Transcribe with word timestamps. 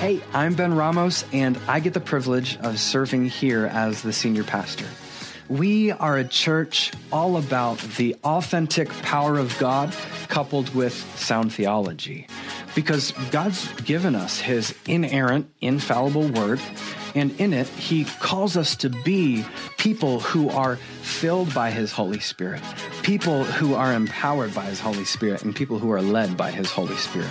Hey, 0.00 0.22
I'm 0.32 0.54
Ben 0.54 0.72
Ramos, 0.72 1.26
and 1.30 1.60
I 1.68 1.78
get 1.78 1.92
the 1.92 2.00
privilege 2.00 2.56
of 2.60 2.80
serving 2.80 3.26
here 3.26 3.66
as 3.66 4.00
the 4.00 4.14
senior 4.14 4.44
pastor. 4.44 4.86
We 5.50 5.90
are 5.90 6.16
a 6.16 6.24
church 6.24 6.90
all 7.12 7.36
about 7.36 7.80
the 7.98 8.16
authentic 8.24 8.88
power 8.88 9.36
of 9.36 9.58
God 9.58 9.94
coupled 10.28 10.74
with 10.74 10.94
sound 11.18 11.52
theology. 11.52 12.28
Because 12.74 13.12
God's 13.30 13.70
given 13.82 14.14
us 14.14 14.40
his 14.40 14.74
inerrant, 14.88 15.50
infallible 15.60 16.28
word, 16.28 16.62
and 17.14 17.38
in 17.38 17.52
it, 17.52 17.68
he 17.68 18.06
calls 18.06 18.56
us 18.56 18.76
to 18.76 18.88
be 18.88 19.44
people 19.76 20.20
who 20.20 20.48
are 20.48 20.76
filled 21.02 21.52
by 21.52 21.70
his 21.70 21.92
Holy 21.92 22.20
Spirit, 22.20 22.62
people 23.02 23.44
who 23.44 23.74
are 23.74 23.92
empowered 23.92 24.54
by 24.54 24.64
his 24.64 24.80
Holy 24.80 25.04
Spirit, 25.04 25.44
and 25.44 25.54
people 25.54 25.78
who 25.78 25.90
are 25.90 26.00
led 26.00 26.38
by 26.38 26.50
his 26.50 26.70
Holy 26.70 26.96
Spirit. 26.96 27.28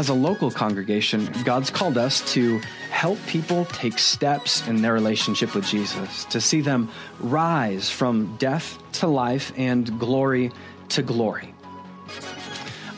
As 0.00 0.08
a 0.08 0.14
local 0.14 0.50
congregation, 0.50 1.28
God's 1.44 1.68
called 1.68 1.98
us 1.98 2.32
to 2.32 2.58
help 2.88 3.18
people 3.26 3.66
take 3.66 3.98
steps 3.98 4.66
in 4.66 4.80
their 4.80 4.94
relationship 4.94 5.54
with 5.54 5.66
Jesus, 5.66 6.24
to 6.24 6.40
see 6.40 6.62
them 6.62 6.88
rise 7.18 7.90
from 7.90 8.34
death 8.38 8.78
to 8.92 9.08
life 9.08 9.52
and 9.58 9.98
glory 9.98 10.52
to 10.88 11.02
glory. 11.02 11.52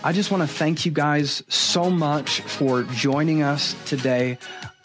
I 0.05 0.13
just 0.13 0.31
want 0.31 0.45
to 0.45 0.47
thank 0.47 0.87
you 0.87 0.93
guys 0.93 1.43
so 1.49 1.91
much 1.91 2.41
for 2.43 2.85
joining 2.85 3.43
us 3.43 3.75
today. 3.85 4.39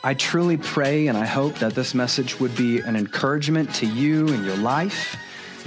I 0.03 0.15
truly 0.15 0.57
pray 0.57 1.05
and 1.05 1.19
I 1.19 1.27
hope 1.27 1.59
that 1.59 1.75
this 1.75 1.93
message 1.93 2.39
would 2.39 2.55
be 2.55 2.79
an 2.79 2.95
encouragement 2.95 3.75
to 3.75 3.85
you 3.85 4.27
in 4.29 4.43
your 4.43 4.57
life 4.57 5.15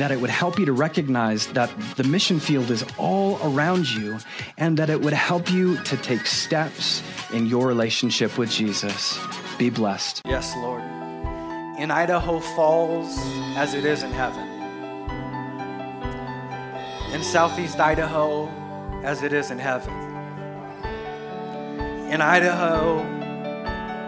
that 0.00 0.10
it 0.10 0.18
would 0.18 0.30
help 0.30 0.58
you 0.58 0.64
to 0.64 0.72
recognize 0.72 1.48
that 1.48 1.70
the 1.96 2.04
mission 2.04 2.40
field 2.40 2.70
is 2.70 2.82
all 2.96 3.38
around 3.42 3.86
you 3.86 4.18
and 4.56 4.78
that 4.78 4.88
it 4.88 4.98
would 5.02 5.12
help 5.12 5.50
you 5.50 5.76
to 5.84 5.94
take 5.98 6.24
steps 6.26 7.02
in 7.34 7.44
your 7.44 7.66
relationship 7.66 8.38
with 8.38 8.50
Jesus. 8.50 9.20
Be 9.58 9.68
blessed. 9.68 10.22
Yes, 10.24 10.54
Lord. 10.56 10.80
In 11.78 11.90
Idaho 11.90 12.40
Falls, 12.40 13.14
as 13.58 13.74
it 13.74 13.84
is 13.84 14.02
in 14.02 14.10
heaven. 14.10 14.48
In 17.12 17.22
Southeast 17.22 17.78
Idaho, 17.78 18.48
as 19.04 19.22
it 19.22 19.34
is 19.34 19.50
in 19.50 19.58
heaven. 19.58 19.92
In 22.10 22.22
Idaho, 22.22 23.00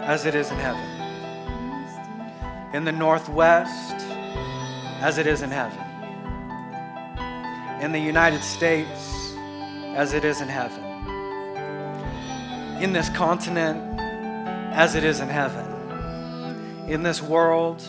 as 0.05 0.25
it 0.25 0.33
is 0.33 0.49
in 0.49 0.57
heaven. 0.57 0.89
In 2.73 2.83
the 2.83 2.91
Northwest, 2.91 4.12
as 5.03 5.17
it 5.17 5.27
is 5.27 5.41
in 5.41 5.51
heaven. 5.51 5.77
In 7.81 7.91
the 7.91 7.99
United 7.99 8.41
States, 8.41 9.35
as 9.97 10.13
it 10.13 10.23
is 10.23 10.39
in 10.39 10.47
heaven. 10.47 10.81
In 12.81 12.93
this 12.93 13.09
continent, 13.09 13.99
as 14.73 14.95
it 14.95 15.03
is 15.03 15.19
in 15.19 15.27
heaven. 15.27 16.89
In 16.89 17.03
this 17.03 17.21
world, 17.21 17.83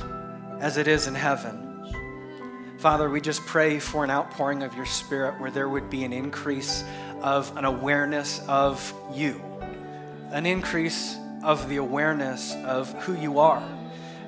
as 0.59 0.77
it 0.77 0.89
is 0.89 1.07
in 1.07 1.15
heaven. 1.15 2.75
Father, 2.79 3.09
we 3.09 3.21
just 3.21 3.47
pray 3.47 3.79
for 3.79 4.03
an 4.03 4.11
outpouring 4.11 4.65
of 4.65 4.75
your 4.75 4.85
Spirit 4.85 5.41
where 5.41 5.53
there 5.53 5.69
would 5.69 5.89
be 5.89 6.03
an 6.03 6.13
increase 6.13 6.83
of 7.23 7.57
an 7.57 7.65
awareness 7.65 8.43
of 8.49 8.93
you, 9.13 9.41
an 10.33 10.47
increase 10.47 11.17
of 11.45 11.69
the 11.69 11.77
awareness 11.77 12.57
of 12.65 12.93
who 13.05 13.15
you 13.15 13.39
are 13.39 13.63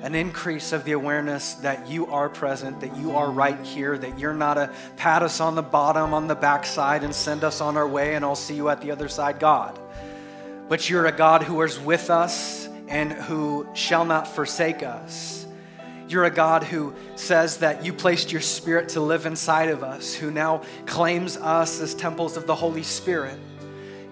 an 0.03 0.13
increase 0.13 0.73
of 0.73 0.83
the 0.83 0.91
awareness 0.91 1.55
that 1.55 1.89
you 1.89 2.07
are 2.07 2.29
present, 2.29 2.79
that 2.81 2.95
you 2.97 3.15
are 3.15 3.31
right 3.31 3.59
here, 3.61 3.97
that 3.97 4.19
you're 4.19 4.33
not 4.33 4.57
a 4.57 4.71
pat 4.95 5.23
us 5.23 5.39
on 5.39 5.55
the 5.55 5.63
bottom, 5.63 6.13
on 6.13 6.27
the 6.27 6.35
backside, 6.35 7.03
and 7.03 7.13
send 7.13 7.43
us 7.43 7.61
on 7.61 7.77
our 7.77 7.87
way, 7.87 8.15
and 8.15 8.23
I'll 8.23 8.35
see 8.35 8.55
you 8.55 8.69
at 8.69 8.81
the 8.81 8.91
other 8.91 9.09
side, 9.09 9.39
God. 9.39 9.79
But 10.69 10.89
you're 10.89 11.07
a 11.07 11.11
God 11.11 11.43
who 11.43 11.61
is 11.63 11.79
with 11.79 12.09
us 12.09 12.67
and 12.87 13.11
who 13.11 13.67
shall 13.73 14.05
not 14.05 14.27
forsake 14.27 14.83
us. 14.83 15.45
You're 16.07 16.25
a 16.25 16.31
God 16.31 16.63
who 16.63 16.93
says 17.15 17.57
that 17.57 17.83
you 17.83 17.91
placed 17.91 18.31
your 18.31 18.41
spirit 18.41 18.89
to 18.89 19.01
live 19.01 19.25
inside 19.25 19.69
of 19.69 19.83
us, 19.83 20.13
who 20.13 20.31
now 20.31 20.61
claims 20.85 21.37
us 21.37 21.81
as 21.81 21.93
temples 21.95 22.37
of 22.37 22.45
the 22.45 22.55
Holy 22.55 22.83
Spirit. 22.83 23.37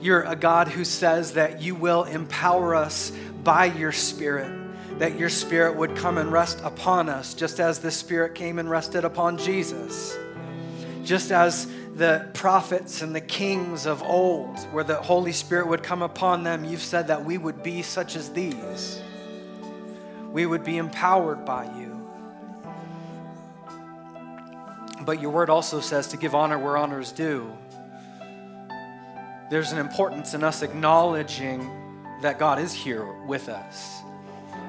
You're 0.01 0.23
a 0.23 0.35
God 0.35 0.67
who 0.67 0.83
says 0.83 1.33
that 1.33 1.61
you 1.61 1.75
will 1.75 2.03
empower 2.03 2.75
us 2.75 3.11
by 3.43 3.65
your 3.65 3.91
spirit 3.91 4.64
that 4.97 5.19
your 5.19 5.29
spirit 5.29 5.75
would 5.75 5.95
come 5.95 6.17
and 6.17 6.31
rest 6.31 6.59
upon 6.63 7.09
us, 7.09 7.33
just 7.33 7.59
as 7.59 7.79
the 7.79 7.91
spirit 7.91 8.33
came 8.33 8.59
and 8.59 8.69
rested 8.69 9.03
upon 9.03 9.37
Jesus. 9.37 10.17
Just 11.03 11.31
as 11.31 11.67
the 11.95 12.29
prophets 12.33 13.01
and 13.01 13.13
the 13.13 13.21
kings 13.21 13.85
of 13.85 14.01
old, 14.01 14.57
where 14.71 14.83
the 14.83 14.95
Holy 14.95 15.33
Spirit 15.33 15.67
would 15.67 15.83
come 15.83 16.01
upon 16.01 16.43
them, 16.43 16.63
you've 16.63 16.81
said 16.81 17.07
that 17.07 17.25
we 17.25 17.37
would 17.37 17.61
be 17.61 17.81
such 17.81 18.15
as 18.15 18.31
these. 18.31 19.01
We 20.31 20.45
would 20.45 20.63
be 20.63 20.77
empowered 20.77 21.45
by 21.45 21.65
you. 21.77 21.91
But 25.01 25.21
your 25.21 25.31
word 25.31 25.49
also 25.49 25.81
says 25.81 26.07
to 26.07 26.17
give 26.17 26.33
honor 26.33 26.57
where 26.57 26.77
honor 26.77 27.01
is 27.01 27.11
due. 27.11 27.51
There's 29.51 29.71
an 29.73 29.77
importance 29.77 30.33
in 30.33 30.43
us 30.43 30.61
acknowledging 30.61 31.69
that 32.21 32.39
God 32.39 32.59
is 32.59 32.73
here 32.73 33.05
with 33.25 33.49
us 33.49 34.01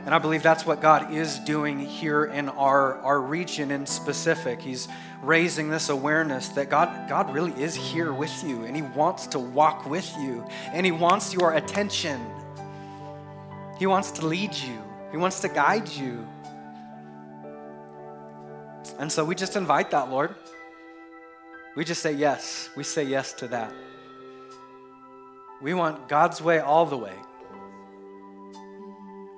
and 0.07 0.15
I 0.15 0.19
believe 0.19 0.45
that's 0.45 0.65
what 0.65 0.81
God 0.81 1.13
is 1.13 1.41
doing 1.41 1.81
here 1.81 2.27
in 2.27 2.49
our, 2.49 2.95
our 3.01 3.21
region 3.21 3.73
in 3.73 3.87
specific. 3.87 4.63
He's 4.63 4.87
raising 5.21 5.69
this 5.69 5.89
awareness 5.89 6.49
that 6.51 6.71
God, 6.71 7.09
God 7.09 7.35
really 7.35 7.51
is 7.61 7.75
here 7.75 8.13
with 8.13 8.45
you 8.45 8.65
and 8.65 8.77
He 8.77 8.83
wants 8.83 9.27
to 9.29 9.41
walk 9.41 9.85
with 9.85 10.09
you 10.21 10.47
and 10.73 10.87
He 10.87 10.93
wants 10.93 11.35
your 11.35 11.55
attention. 11.55 12.25
He 13.81 13.87
wants 13.87 14.13
to 14.13 14.27
lead 14.27 14.55
you, 14.55 14.81
He 15.11 15.17
wants 15.17 15.41
to 15.41 15.49
guide 15.49 15.89
you. 15.89 16.25
And 19.01 19.11
so 19.11 19.25
we 19.25 19.35
just 19.35 19.57
invite 19.57 19.91
that, 19.91 20.09
Lord. 20.09 20.37
We 21.75 21.85
just 21.85 22.01
say 22.01 22.13
yes. 22.13 22.71
We 22.77 22.85
say 22.85 23.03
yes 23.03 23.33
to 23.35 23.49
that. 23.49 23.75
We 25.61 25.75
want 25.75 26.09
God's 26.09 26.41
way 26.41 26.61
all 26.61 26.87
the 26.87 26.97
way. 26.97 27.15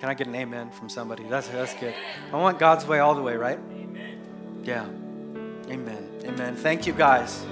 Can 0.01 0.09
I 0.09 0.15
get 0.15 0.29
an 0.29 0.35
amen 0.37 0.71
from 0.71 0.89
somebody? 0.89 1.25
That's, 1.25 1.49
that's 1.49 1.75
good. 1.75 1.93
I 2.33 2.37
want 2.37 2.61
God's 2.61 2.87
way 2.87 3.01
all 3.01 3.17
the 3.17 3.23
way, 3.23 3.35
right? 3.35 3.59
Amen. 3.73 4.63
Yeah. 4.63 4.85
Amen. 5.69 6.09
Amen. 6.25 6.55
Thank 6.55 6.87
you, 6.87 6.93
guys. 6.93 7.45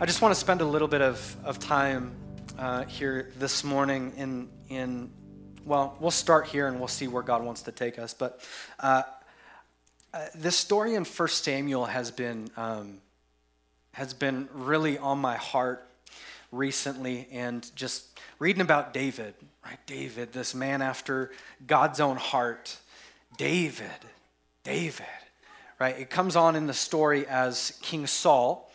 I 0.00 0.04
just 0.04 0.20
want 0.20 0.34
to 0.34 0.40
spend 0.40 0.60
a 0.60 0.64
little 0.64 0.88
bit 0.88 1.00
of, 1.00 1.36
of 1.44 1.60
time 1.60 2.16
uh, 2.58 2.86
here 2.86 3.30
this 3.38 3.62
morning 3.62 4.14
in, 4.16 4.48
in, 4.68 5.12
well, 5.64 5.96
we'll 6.00 6.10
start 6.10 6.48
here 6.48 6.66
and 6.66 6.80
we'll 6.80 6.88
see 6.88 7.06
where 7.06 7.22
God 7.22 7.44
wants 7.44 7.62
to 7.62 7.72
take 7.72 8.00
us. 8.00 8.14
But 8.14 8.40
uh, 8.80 9.04
uh, 10.12 10.26
this 10.34 10.56
story 10.56 10.96
in 10.96 11.04
1 11.04 11.28
Samuel 11.28 11.86
has 11.86 12.10
been, 12.10 12.50
um, 12.56 13.00
has 13.92 14.12
been 14.12 14.48
really 14.52 14.98
on 14.98 15.20
my 15.20 15.36
heart 15.36 15.87
recently 16.50 17.28
and 17.30 17.70
just 17.74 18.18
reading 18.38 18.62
about 18.62 18.92
David, 18.92 19.34
right? 19.64 19.78
David, 19.86 20.32
this 20.32 20.54
man 20.54 20.82
after 20.82 21.30
God's 21.66 22.00
own 22.00 22.16
heart. 22.16 22.76
David, 23.36 23.90
David, 24.64 25.06
right? 25.78 25.98
It 25.98 26.10
comes 26.10 26.36
on 26.36 26.56
in 26.56 26.66
the 26.66 26.74
story 26.74 27.26
as 27.26 27.78
King 27.82 28.06
Saul 28.06 28.70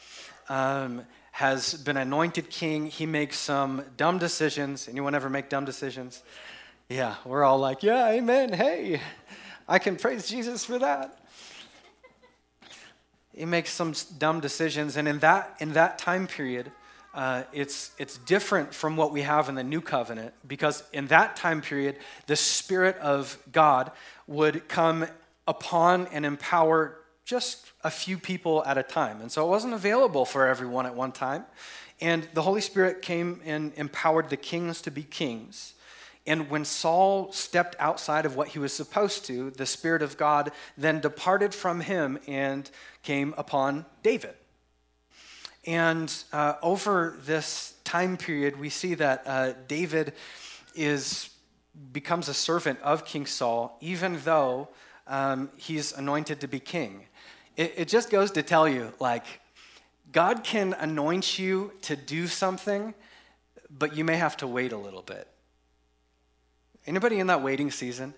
um, 0.49 1.05
has 1.31 1.73
been 1.73 1.97
anointed 1.97 2.49
king. 2.49 2.87
He 2.87 3.05
makes 3.05 3.37
some 3.37 3.83
dumb 3.97 4.19
decisions. 4.19 4.87
Anyone 4.87 5.15
ever 5.15 5.29
make 5.29 5.49
dumb 5.49 5.65
decisions? 5.65 6.21
Yeah, 6.89 7.15
we're 7.25 7.43
all 7.43 7.57
like, 7.57 7.81
yeah, 7.81 8.09
amen. 8.09 8.53
Hey, 8.53 9.01
I 9.67 9.79
can 9.79 9.95
praise 9.95 10.27
Jesus 10.27 10.63
for 10.63 10.77
that. 10.79 11.17
He 13.35 13.45
makes 13.45 13.71
some 13.71 13.93
dumb 14.19 14.41
decisions, 14.41 14.95
and 14.95 15.07
in 15.07 15.19
that 15.19 15.55
in 15.59 15.73
that 15.73 15.97
time 15.97 16.27
period, 16.27 16.71
uh, 17.13 17.43
it's, 17.53 17.91
it's 17.97 18.17
different 18.17 18.73
from 18.73 18.97
what 18.97 19.11
we 19.11 19.21
have 19.21 19.47
in 19.49 19.55
the 19.55 19.63
new 19.63 19.81
covenant 19.81 20.33
because 20.47 20.83
in 20.91 21.07
that 21.07 21.35
time 21.35 21.61
period, 21.61 21.97
the 22.25 22.35
Spirit 22.35 22.97
of 22.97 23.37
God 23.51 23.91
would 24.25 24.67
come 24.67 25.05
upon 25.47 26.07
and 26.07 26.25
empower 26.25 26.97
just 27.25 27.71
a 27.83 27.91
few 27.91 28.17
people 28.17 28.63
at 28.65 28.77
a 28.77 28.83
time. 28.83 29.21
And 29.21 29.31
so 29.31 29.45
it 29.45 29.49
wasn't 29.49 29.73
available 29.73 30.25
for 30.25 30.47
everyone 30.47 30.85
at 30.85 30.95
one 30.95 31.11
time. 31.11 31.45
And 32.01 32.27
the 32.33 32.41
Holy 32.41 32.61
Spirit 32.61 33.01
came 33.01 33.41
and 33.45 33.71
empowered 33.75 34.29
the 34.29 34.37
kings 34.37 34.81
to 34.81 34.91
be 34.91 35.03
kings. 35.03 35.73
And 36.25 36.49
when 36.49 36.65
Saul 36.65 37.31
stepped 37.31 37.75
outside 37.79 38.25
of 38.25 38.35
what 38.35 38.49
he 38.49 38.59
was 38.59 38.73
supposed 38.73 39.25
to, 39.25 39.51
the 39.51 39.65
Spirit 39.65 40.01
of 40.01 40.17
God 40.17 40.51
then 40.77 41.01
departed 41.01 41.53
from 41.53 41.81
him 41.81 42.17
and 42.27 42.69
came 43.03 43.33
upon 43.37 43.85
David. 44.01 44.35
And 45.65 46.13
uh, 46.31 46.55
over 46.61 47.17
this 47.25 47.75
time 47.83 48.17
period, 48.17 48.59
we 48.59 48.69
see 48.69 48.95
that 48.95 49.23
uh, 49.25 49.53
David 49.67 50.13
is 50.75 51.29
becomes 51.91 52.27
a 52.27 52.33
servant 52.33 52.79
of 52.81 53.03
King 53.05 53.25
Saul, 53.25 53.77
even 53.81 54.19
though 54.23 54.69
um, 55.07 55.49
he's 55.57 55.91
anointed 55.91 56.41
to 56.41 56.47
be 56.47 56.59
king. 56.59 57.05
It, 57.57 57.73
it 57.77 57.87
just 57.87 58.09
goes 58.09 58.31
to 58.31 58.43
tell 58.43 58.67
you, 58.67 58.93
like, 58.99 59.25
God 60.11 60.43
can 60.43 60.73
anoint 60.73 61.39
you 61.39 61.71
to 61.83 61.95
do 61.95 62.27
something, 62.27 62.93
but 63.69 63.95
you 63.95 64.03
may 64.03 64.17
have 64.17 64.37
to 64.37 64.47
wait 64.47 64.71
a 64.71 64.77
little 64.77 65.01
bit. 65.01 65.27
Anybody 66.85 67.19
in 67.19 67.27
that 67.27 67.41
waiting 67.41 67.71
season? 67.71 68.13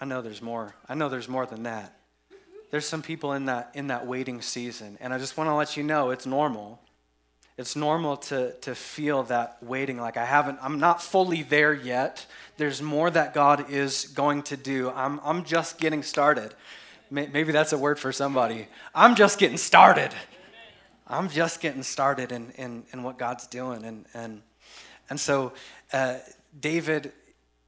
I 0.00 0.04
know 0.04 0.22
there's 0.22 0.42
more. 0.42 0.74
I 0.88 0.94
know 0.94 1.08
there's 1.08 1.28
more 1.28 1.46
than 1.46 1.64
that. 1.64 1.96
There's 2.72 2.86
some 2.86 3.02
people 3.02 3.34
in 3.34 3.44
that 3.44 3.70
in 3.74 3.86
that 3.86 4.06
waiting 4.06 4.42
season, 4.42 4.98
and 5.00 5.14
I 5.14 5.18
just 5.18 5.36
want 5.36 5.48
to 5.48 5.54
let 5.54 5.76
you 5.76 5.84
know 5.84 6.10
it's 6.10 6.26
normal. 6.26 6.80
It's 7.58 7.76
normal 7.76 8.16
to, 8.16 8.52
to 8.62 8.74
feel 8.74 9.24
that 9.24 9.58
waiting, 9.62 10.00
like 10.00 10.16
I 10.16 10.24
haven't, 10.24 10.58
I'm 10.62 10.80
not 10.80 11.02
fully 11.02 11.42
there 11.42 11.74
yet. 11.74 12.26
There's 12.56 12.80
more 12.80 13.10
that 13.10 13.34
God 13.34 13.70
is 13.70 14.06
going 14.06 14.42
to 14.44 14.56
do. 14.56 14.90
I'm, 14.90 15.20
I'm 15.22 15.44
just 15.44 15.78
getting 15.78 16.02
started. 16.02 16.54
Maybe 17.10 17.52
that's 17.52 17.74
a 17.74 17.78
word 17.78 17.98
for 17.98 18.10
somebody. 18.10 18.68
I'm 18.94 19.14
just 19.14 19.38
getting 19.38 19.58
started. 19.58 20.12
I'm 21.06 21.28
just 21.28 21.60
getting 21.60 21.82
started 21.82 22.32
in, 22.32 22.52
in, 22.52 22.84
in 22.90 23.02
what 23.02 23.18
God's 23.18 23.46
doing. 23.46 23.84
And, 23.84 24.06
and, 24.14 24.42
and 25.10 25.20
so 25.20 25.52
uh, 25.92 26.18
David 26.58 27.12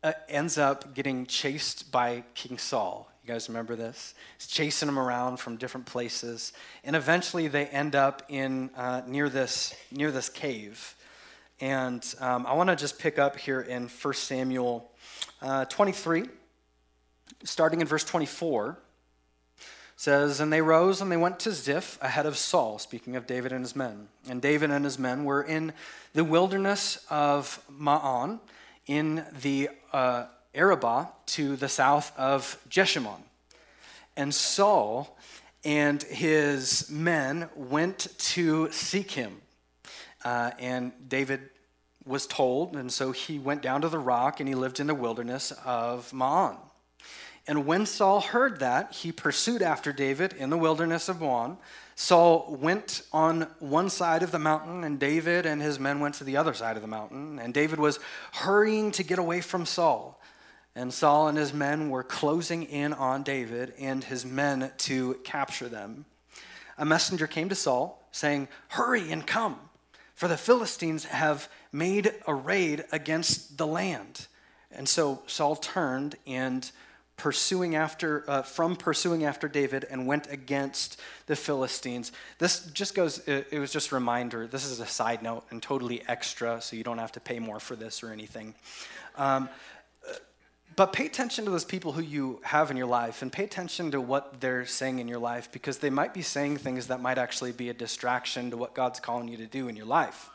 uh, 0.02 0.12
ends 0.30 0.56
up 0.56 0.94
getting 0.94 1.26
chased 1.26 1.92
by 1.92 2.24
King 2.34 2.56
Saul. 2.56 3.12
You 3.24 3.32
guys 3.32 3.48
remember 3.48 3.74
this? 3.74 4.14
He's 4.36 4.48
chasing 4.48 4.84
them 4.84 4.98
around 4.98 5.38
from 5.38 5.56
different 5.56 5.86
places, 5.86 6.52
and 6.84 6.94
eventually 6.94 7.48
they 7.48 7.64
end 7.64 7.94
up 7.94 8.22
in 8.28 8.68
uh, 8.76 9.00
near 9.06 9.30
this 9.30 9.74
near 9.90 10.10
this 10.10 10.28
cave. 10.28 10.94
And 11.58 12.04
um, 12.20 12.44
I 12.44 12.52
want 12.52 12.68
to 12.68 12.76
just 12.76 12.98
pick 12.98 13.18
up 13.18 13.38
here 13.38 13.62
in 13.62 13.88
1 13.88 14.14
Samuel 14.14 14.90
uh, 15.40 15.64
23, 15.64 16.24
starting 17.44 17.80
in 17.80 17.86
verse 17.86 18.04
24. 18.04 18.78
Says, 19.96 20.40
and 20.40 20.52
they 20.52 20.60
rose 20.60 21.00
and 21.00 21.10
they 21.10 21.16
went 21.16 21.38
to 21.40 21.52
Ziph 21.52 21.98
ahead 22.02 22.26
of 22.26 22.36
Saul, 22.36 22.78
speaking 22.78 23.16
of 23.16 23.26
David 23.26 23.52
and 23.52 23.62
his 23.62 23.76
men. 23.76 24.08
And 24.28 24.42
David 24.42 24.70
and 24.70 24.84
his 24.84 24.98
men 24.98 25.24
were 25.24 25.42
in 25.42 25.72
the 26.12 26.24
wilderness 26.24 27.06
of 27.08 27.64
Maon, 27.70 28.40
in 28.86 29.24
the 29.40 29.70
uh, 29.92 30.26
Arabah 30.54 31.08
to 31.26 31.56
the 31.56 31.68
south 31.68 32.16
of 32.18 32.58
Jeshimon. 32.68 33.22
And 34.16 34.34
Saul 34.34 35.16
and 35.64 36.02
his 36.02 36.90
men 36.90 37.48
went 37.56 38.06
to 38.18 38.70
seek 38.70 39.12
him. 39.12 39.40
Uh, 40.24 40.52
and 40.58 40.92
David 41.08 41.40
was 42.06 42.26
told, 42.26 42.76
and 42.76 42.92
so 42.92 43.12
he 43.12 43.38
went 43.38 43.62
down 43.62 43.80
to 43.80 43.88
the 43.88 43.98
rock 43.98 44.40
and 44.40 44.48
he 44.48 44.54
lived 44.54 44.78
in 44.78 44.86
the 44.86 44.94
wilderness 44.94 45.52
of 45.64 46.12
Maon. 46.12 46.56
And 47.46 47.66
when 47.66 47.84
Saul 47.84 48.20
heard 48.20 48.60
that, 48.60 48.92
he 48.92 49.12
pursued 49.12 49.60
after 49.60 49.92
David 49.92 50.32
in 50.32 50.48
the 50.48 50.56
wilderness 50.56 51.08
of 51.08 51.20
Maon. 51.20 51.58
Saul 51.94 52.56
went 52.60 53.02
on 53.12 53.42
one 53.58 53.90
side 53.90 54.22
of 54.22 54.32
the 54.32 54.38
mountain, 54.38 54.82
and 54.82 54.98
David 54.98 55.44
and 55.44 55.60
his 55.60 55.78
men 55.78 56.00
went 56.00 56.14
to 56.16 56.24
the 56.24 56.38
other 56.38 56.54
side 56.54 56.76
of 56.76 56.82
the 56.82 56.88
mountain. 56.88 57.38
And 57.38 57.52
David 57.52 57.78
was 57.78 57.98
hurrying 58.32 58.90
to 58.92 59.02
get 59.02 59.18
away 59.18 59.42
from 59.42 59.66
Saul. 59.66 60.20
And 60.76 60.92
Saul 60.92 61.28
and 61.28 61.38
his 61.38 61.52
men 61.52 61.88
were 61.88 62.02
closing 62.02 62.64
in 62.64 62.92
on 62.92 63.22
David 63.22 63.74
and 63.78 64.02
his 64.02 64.24
men 64.24 64.72
to 64.78 65.14
capture 65.24 65.68
them. 65.68 66.04
A 66.76 66.84
messenger 66.84 67.26
came 67.26 67.48
to 67.48 67.54
Saul, 67.54 68.06
saying, 68.10 68.48
Hurry 68.68 69.12
and 69.12 69.24
come, 69.24 69.58
for 70.14 70.26
the 70.26 70.36
Philistines 70.36 71.04
have 71.04 71.48
made 71.72 72.12
a 72.26 72.34
raid 72.34 72.84
against 72.90 73.56
the 73.56 73.66
land. 73.66 74.26
And 74.72 74.88
so 74.88 75.22
Saul 75.26 75.54
turned 75.54 76.16
and 76.26 76.70
pursuing 77.16 77.76
after 77.76 78.28
uh, 78.28 78.42
from 78.42 78.74
pursuing 78.74 79.24
after 79.24 79.46
David 79.46 79.86
and 79.88 80.06
went 80.06 80.26
against 80.30 81.00
the 81.26 81.36
Philistines. 81.36 82.10
This 82.38 82.66
just 82.72 82.94
goes 82.94 83.18
it, 83.28 83.58
was 83.58 83.72
just 83.72 83.92
a 83.92 83.94
reminder. 83.94 84.48
This 84.48 84.64
is 84.64 84.80
a 84.80 84.86
side 84.86 85.22
note 85.22 85.44
and 85.50 85.62
totally 85.62 86.02
extra 86.08 86.60
so 86.60 86.74
you 86.74 86.82
don't 86.82 86.98
have 86.98 87.12
to 87.12 87.20
pay 87.20 87.38
more 87.38 87.60
for 87.60 87.76
this 87.76 88.02
or 88.02 88.10
anything. 88.10 88.54
Um, 89.16 89.48
but 90.76 90.92
pay 90.92 91.06
attention 91.06 91.44
to 91.44 91.50
those 91.50 91.64
people 91.64 91.92
who 91.92 92.02
you 92.02 92.40
have 92.42 92.70
in 92.70 92.76
your 92.76 92.86
life 92.86 93.22
and 93.22 93.32
pay 93.32 93.44
attention 93.44 93.90
to 93.92 94.00
what 94.00 94.40
they're 94.40 94.66
saying 94.66 94.98
in 94.98 95.08
your 95.08 95.18
life 95.18 95.50
because 95.52 95.78
they 95.78 95.90
might 95.90 96.14
be 96.14 96.22
saying 96.22 96.56
things 96.56 96.88
that 96.88 97.00
might 97.00 97.18
actually 97.18 97.52
be 97.52 97.68
a 97.68 97.74
distraction 97.74 98.50
to 98.50 98.56
what 98.56 98.74
God's 98.74 98.98
calling 98.98 99.28
you 99.28 99.36
to 99.36 99.46
do 99.46 99.68
in 99.68 99.76
your 99.76 99.86
life. 99.86 100.30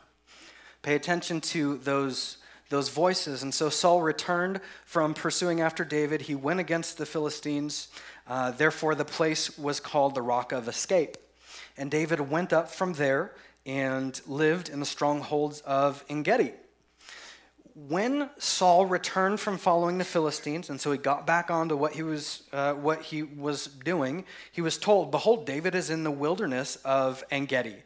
Pay 0.82 0.94
attention 0.94 1.40
to 1.40 1.76
those, 1.78 2.38
those 2.70 2.88
voices. 2.88 3.42
And 3.42 3.52
so 3.52 3.68
Saul 3.68 4.00
returned 4.02 4.60
from 4.84 5.12
pursuing 5.12 5.60
after 5.60 5.84
David. 5.84 6.22
He 6.22 6.34
went 6.34 6.60
against 6.60 6.96
the 6.96 7.06
Philistines. 7.06 7.88
Uh, 8.26 8.50
therefore, 8.50 8.94
the 8.94 9.04
place 9.04 9.58
was 9.58 9.80
called 9.80 10.14
the 10.14 10.22
Rock 10.22 10.52
of 10.52 10.68
Escape. 10.68 11.16
And 11.76 11.90
David 11.90 12.20
went 12.30 12.52
up 12.52 12.70
from 12.70 12.94
there 12.94 13.32
and 13.66 14.18
lived 14.26 14.68
in 14.70 14.80
the 14.80 14.86
strongholds 14.86 15.60
of 15.62 16.04
Engedi 16.08 16.52
when 17.74 18.30
Saul 18.38 18.86
returned 18.86 19.40
from 19.40 19.58
following 19.58 19.98
the 19.98 20.04
Philistines, 20.04 20.70
and 20.70 20.80
so 20.80 20.92
he 20.92 20.98
got 20.98 21.26
back 21.26 21.50
onto 21.50 21.76
what 21.76 21.94
he 21.94 22.02
was 22.02 22.44
uh, 22.52 22.74
what 22.74 23.02
he 23.02 23.22
was 23.22 23.66
doing, 23.66 24.24
he 24.52 24.60
was 24.60 24.78
told, 24.78 25.10
"Behold, 25.10 25.46
David 25.46 25.74
is 25.74 25.90
in 25.90 26.04
the 26.04 26.10
wilderness 26.10 26.76
of 26.84 27.24
Engedi." 27.30 27.82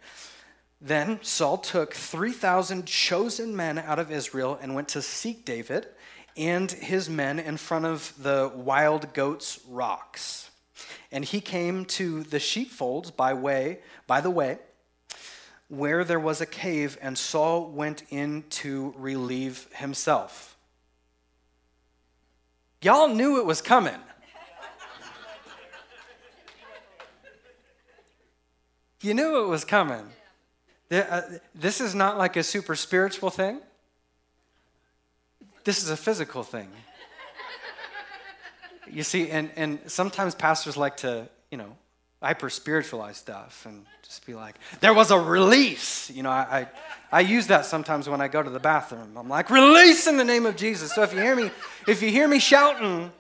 Then 0.81 1.19
Saul 1.23 1.59
took 1.59 1.95
three 1.95 2.33
thousand 2.33 2.87
chosen 2.87 3.57
men 3.57 3.79
out 3.79 3.99
of 3.99 4.11
Israel 4.11 4.59
and 4.61 4.75
went 4.75 4.89
to 4.89 5.03
seek 5.03 5.45
David 5.45 5.87
and 6.37 6.71
his 6.71 7.09
men 7.09 7.39
in 7.39 7.57
front 7.57 7.85
of 7.85 8.13
the 8.19 8.51
wild 8.55 9.15
goats' 9.15 9.61
rocks. 9.69 10.51
And 11.13 11.25
he 11.25 11.41
came 11.41 11.85
to 11.87 12.23
the 12.25 12.41
sheepfolds 12.41 13.11
by 13.11 13.35
way 13.35 13.79
by 14.07 14.21
the 14.21 14.31
way 14.31 14.59
where 15.69 16.05
there 16.05 16.21
was 16.21 16.41
a 16.41 16.47
cave, 16.47 16.99
and 17.01 17.17
Saul 17.17 17.71
went 17.71 18.03
in 18.11 18.45
to 18.51 18.95
relieve 18.97 19.67
himself. 19.75 20.57
Y'all 22.83 23.09
knew 23.09 23.39
it 23.39 23.47
was 23.47 23.63
coming. 23.63 23.99
you 29.01 29.15
knew 29.15 29.43
it 29.43 29.49
was 29.49 29.65
coming. 29.65 30.07
Uh, 30.91 31.23
this 31.55 31.81
is 31.81 31.95
not 31.95 32.19
like 32.19 32.37
a 32.37 32.43
super 32.43 32.77
spiritual 32.77 33.31
thing. 33.31 33.61
This 35.65 35.83
is 35.83 35.89
a 35.89 35.97
physical 35.97 36.43
thing. 36.43 36.69
You 38.91 39.03
see, 39.03 39.31
and, 39.31 39.51
and 39.57 39.79
sometimes 39.87 40.35
pastors 40.35 40.77
like 40.77 40.99
to, 40.99 41.29
you 41.51 41.57
know, 41.57 41.75
hyper 42.25 42.49
spiritualize 42.49 43.19
stuff 43.19 43.67
and 43.67 43.85
just 44.03 44.25
be 44.25 44.33
like, 44.33 44.55
there 44.81 44.95
was 44.95 45.11
a 45.11 45.19
release. 45.19 46.11
You 46.11 46.23
know, 46.23 46.31
I, 46.31 46.67
I, 47.13 47.19
I, 47.19 47.21
use 47.21 47.49
that 47.49 47.67
sometimes 47.67 48.09
when 48.09 48.23
I 48.23 48.29
go 48.29 48.43
to 48.43 48.49
the 48.49 48.59
bathroom. 48.59 49.15
I'm 49.19 49.29
like, 49.29 49.51
release 49.51 50.07
in 50.07 50.17
the 50.17 50.25
name 50.25 50.47
of 50.47 50.57
Jesus. 50.57 50.95
So 50.95 51.03
if 51.03 51.13
you 51.13 51.21
hear 51.21 51.37
me, 51.37 51.51
if 51.87 52.01
you 52.03 52.09
hear 52.09 52.27
me 52.27 52.39
shouting, 52.39 53.13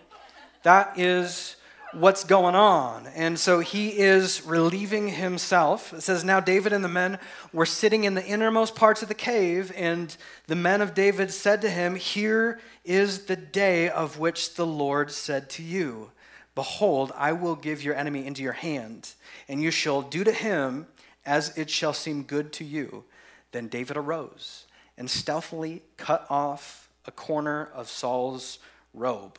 that 0.63 0.99
is 0.99 1.57
what's 1.93 2.25
going 2.25 2.55
on. 2.55 3.07
And 3.09 3.39
so 3.39 3.61
he 3.61 3.91
is 3.91 4.43
relieving 4.47 5.09
himself. 5.09 5.93
It 5.93 6.03
says, 6.03 6.25
Now 6.25 6.41
David 6.41 6.73
and 6.73 6.83
the 6.83 6.89
men 6.89 7.19
were 7.53 7.67
sitting 7.67 8.05
in 8.05 8.15
the 8.15 8.25
innermost 8.25 8.75
parts 8.75 9.03
of 9.03 9.09
the 9.09 9.15
cave, 9.15 9.71
and 9.77 10.17
the 10.47 10.57
men 10.57 10.81
of 10.81 10.95
David 10.95 11.31
said 11.31 11.61
to 11.61 11.69
him, 11.69 11.97
Here 11.97 12.59
is 12.87 13.27
the 13.27 13.37
day 13.37 13.91
of 13.91 14.19
which 14.19 14.55
the 14.55 14.67
Lord 14.67 15.11
said 15.11 15.51
to 15.51 15.63
you. 15.63 16.11
Behold, 16.55 17.13
I 17.17 17.33
will 17.33 17.57
give 17.57 17.83
your 17.83 17.95
enemy 17.95 18.27
into 18.27 18.43
your 18.43 18.53
hand, 18.53 19.15
and 19.49 19.61
you 19.61 19.71
shall 19.71 20.03
do 20.03 20.23
to 20.23 20.33
him 20.33 20.87
as 21.27 21.57
it 21.59 21.69
shall 21.71 21.93
seem 21.93 22.23
good 22.23 22.53
to 22.55 22.65
you. 22.65 23.05
Then 23.53 23.69
David 23.69 23.97
arose 23.97 24.67
and 24.97 25.11
stealthily 25.11 25.83
cut 25.97 26.27
off 26.31 26.89
a 27.07 27.11
corner 27.11 27.69
of 27.75 27.89
Saul's 27.89 28.59
robe. 28.93 29.39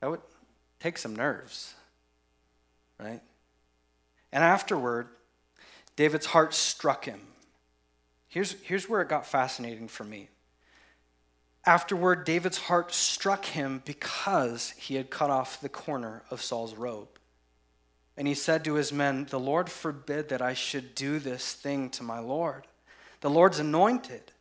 That 0.00 0.10
would 0.10 0.20
take 0.78 0.96
some 0.96 1.14
nerves, 1.14 1.74
right? 2.98 3.20
And 4.32 4.44
afterward, 4.44 5.08
David's 5.96 6.26
heart 6.26 6.54
struck 6.54 7.04
him. 7.04 7.20
Here's, 8.28 8.52
here's 8.62 8.88
where 8.88 9.02
it 9.02 9.08
got 9.08 9.26
fascinating 9.26 9.88
for 9.88 10.04
me. 10.04 10.28
Afterward, 11.66 12.24
David's 12.24 12.58
heart 12.58 12.92
struck 12.92 13.44
him 13.44 13.82
because 13.84 14.70
he 14.70 14.94
had 14.94 15.10
cut 15.10 15.30
off 15.30 15.60
the 15.60 15.68
corner 15.68 16.22
of 16.30 16.42
Saul's 16.42 16.74
robe. 16.74 17.08
And 18.16 18.26
he 18.26 18.34
said 18.34 18.64
to 18.64 18.74
his 18.74 18.92
men, 18.92 19.26
The 19.30 19.40
Lord 19.40 19.70
forbid 19.70 20.28
that 20.30 20.42
I 20.42 20.54
should 20.54 20.94
do 20.94 21.18
this 21.18 21.52
thing 21.52 21.90
to 21.90 22.02
my 22.02 22.18
Lord. 22.18 22.66
The 23.20 23.30
Lord's 23.30 23.58
anointed 23.58 24.32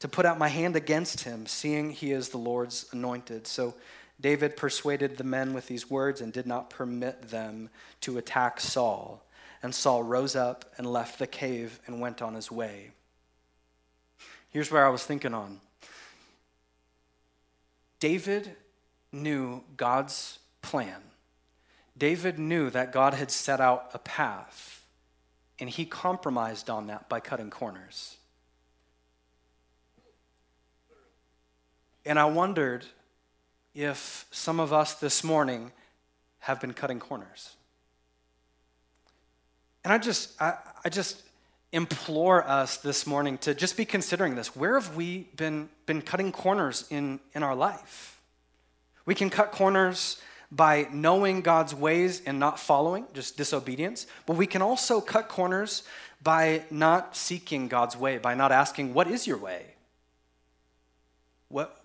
to 0.00 0.08
put 0.08 0.26
out 0.26 0.38
my 0.38 0.48
hand 0.48 0.76
against 0.76 1.24
him, 1.24 1.46
seeing 1.46 1.90
he 1.90 2.12
is 2.12 2.28
the 2.28 2.38
Lord's 2.38 2.86
anointed. 2.92 3.46
So 3.46 3.74
David 4.20 4.56
persuaded 4.56 5.16
the 5.16 5.24
men 5.24 5.54
with 5.54 5.66
these 5.66 5.90
words 5.90 6.20
and 6.20 6.32
did 6.32 6.46
not 6.46 6.70
permit 6.70 7.30
them 7.30 7.70
to 8.02 8.18
attack 8.18 8.60
Saul. 8.60 9.24
And 9.62 9.74
Saul 9.74 10.02
rose 10.02 10.36
up 10.36 10.64
and 10.76 10.92
left 10.92 11.18
the 11.18 11.26
cave 11.26 11.80
and 11.86 12.00
went 12.00 12.22
on 12.22 12.34
his 12.34 12.50
way. 12.50 12.90
Here's 14.50 14.70
where 14.70 14.86
I 14.86 14.88
was 14.88 15.04
thinking 15.04 15.34
on 15.34 15.60
David 18.00 18.52
knew 19.12 19.62
God's 19.76 20.38
plan. 20.62 21.02
David 21.96 22.38
knew 22.38 22.70
that 22.70 22.92
God 22.92 23.14
had 23.14 23.30
set 23.30 23.60
out 23.60 23.90
a 23.92 23.98
path, 23.98 24.84
and 25.58 25.68
he 25.68 25.84
compromised 25.84 26.70
on 26.70 26.86
that 26.86 27.08
by 27.08 27.18
cutting 27.18 27.50
corners. 27.50 28.16
And 32.06 32.18
I 32.18 32.24
wondered 32.24 32.86
if 33.74 34.26
some 34.30 34.60
of 34.60 34.72
us 34.72 34.94
this 34.94 35.22
morning 35.22 35.72
have 36.40 36.60
been 36.60 36.72
cutting 36.72 37.00
corners. 37.00 37.54
And 39.84 39.92
I 39.92 39.98
just, 39.98 40.40
I, 40.40 40.54
I 40.84 40.88
just 40.88 41.22
implore 41.72 42.46
us 42.48 42.78
this 42.78 43.06
morning 43.06 43.38
to 43.38 43.54
just 43.54 43.76
be 43.76 43.84
considering 43.84 44.34
this. 44.34 44.56
Where 44.56 44.78
have 44.78 44.96
we 44.96 45.28
been, 45.36 45.68
been 45.86 46.02
cutting 46.02 46.32
corners 46.32 46.86
in, 46.90 47.20
in 47.34 47.42
our 47.42 47.54
life? 47.54 48.20
We 49.04 49.14
can 49.14 49.30
cut 49.30 49.52
corners 49.52 50.20
by 50.50 50.88
knowing 50.92 51.42
God's 51.42 51.74
ways 51.74 52.22
and 52.24 52.38
not 52.38 52.58
following, 52.58 53.06
just 53.12 53.36
disobedience. 53.36 54.06
But 54.26 54.36
we 54.36 54.46
can 54.46 54.62
also 54.62 55.00
cut 55.00 55.28
corners 55.28 55.82
by 56.22 56.62
not 56.70 57.16
seeking 57.16 57.68
God's 57.68 57.96
way, 57.96 58.18
by 58.18 58.34
not 58.34 58.50
asking, 58.50 58.94
What 58.94 59.08
is 59.08 59.26
your 59.26 59.36
way? 59.36 59.66
What, 61.48 61.84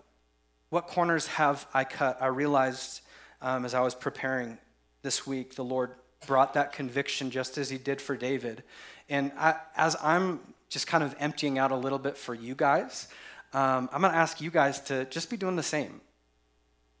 what 0.70 0.86
corners 0.86 1.26
have 1.26 1.66
I 1.74 1.84
cut? 1.84 2.20
I 2.20 2.26
realized 2.26 3.00
um, 3.40 3.64
as 3.64 3.74
I 3.74 3.80
was 3.80 3.94
preparing 3.94 4.58
this 5.02 5.26
week, 5.26 5.54
the 5.54 5.64
Lord 5.64 5.92
brought 6.26 6.54
that 6.54 6.72
conviction 6.72 7.30
just 7.30 7.58
as 7.58 7.68
He 7.68 7.78
did 7.78 8.00
for 8.00 8.16
David. 8.16 8.64
And 9.08 9.32
I, 9.38 9.56
as 9.76 9.96
I'm 10.02 10.40
just 10.68 10.86
kind 10.86 11.04
of 11.04 11.14
emptying 11.18 11.58
out 11.58 11.70
a 11.70 11.76
little 11.76 11.98
bit 11.98 12.16
for 12.16 12.34
you 12.34 12.54
guys, 12.54 13.08
um, 13.52 13.88
I'm 13.92 14.00
going 14.00 14.12
to 14.12 14.18
ask 14.18 14.40
you 14.40 14.50
guys 14.50 14.80
to 14.82 15.04
just 15.06 15.30
be 15.30 15.36
doing 15.36 15.56
the 15.56 15.62
same. 15.62 16.00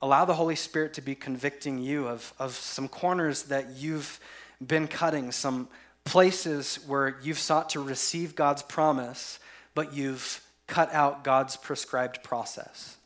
Allow 0.00 0.24
the 0.24 0.34
Holy 0.34 0.56
Spirit 0.56 0.94
to 0.94 1.02
be 1.02 1.14
convicting 1.14 1.78
you 1.78 2.06
of, 2.06 2.32
of 2.38 2.52
some 2.52 2.88
corners 2.88 3.44
that 3.44 3.76
you've 3.76 4.20
been 4.64 4.86
cutting, 4.86 5.32
some 5.32 5.68
places 6.04 6.76
where 6.86 7.16
you've 7.22 7.38
sought 7.38 7.70
to 7.70 7.80
receive 7.80 8.36
God's 8.36 8.62
promise, 8.62 9.38
but 9.74 9.94
you've 9.94 10.42
cut 10.66 10.92
out 10.92 11.24
God's 11.24 11.56
prescribed 11.56 12.22
process. 12.22 12.96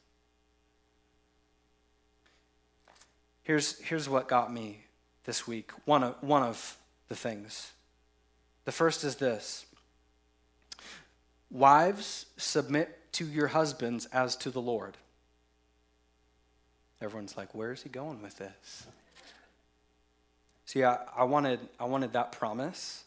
Here's, 3.45 3.78
here's 3.81 4.09
what 4.09 4.28
got 4.28 4.52
me 4.52 4.81
this 5.25 5.47
week 5.47 5.71
one 5.87 6.02
of, 6.02 6.23
one 6.23 6.43
of 6.43 6.76
the 7.09 7.17
things. 7.17 7.73
The 8.69 8.73
first 8.73 9.03
is 9.03 9.17
this 9.17 9.65
Wives, 11.51 12.27
submit 12.37 12.99
to 13.13 13.25
your 13.25 13.47
husbands 13.47 14.05
as 14.13 14.37
to 14.37 14.51
the 14.51 14.61
Lord. 14.61 14.99
Everyone's 17.01 17.35
like, 17.35 17.55
where 17.55 17.73
is 17.73 17.83
he 17.83 17.89
going 17.89 18.21
with 18.21 18.37
this? 18.37 18.87
See, 20.67 20.85
I, 20.85 20.99
I, 21.17 21.25
wanted, 21.25 21.61
I 21.81 21.87
wanted 21.87 22.13
that 22.13 22.33
promise 22.33 23.05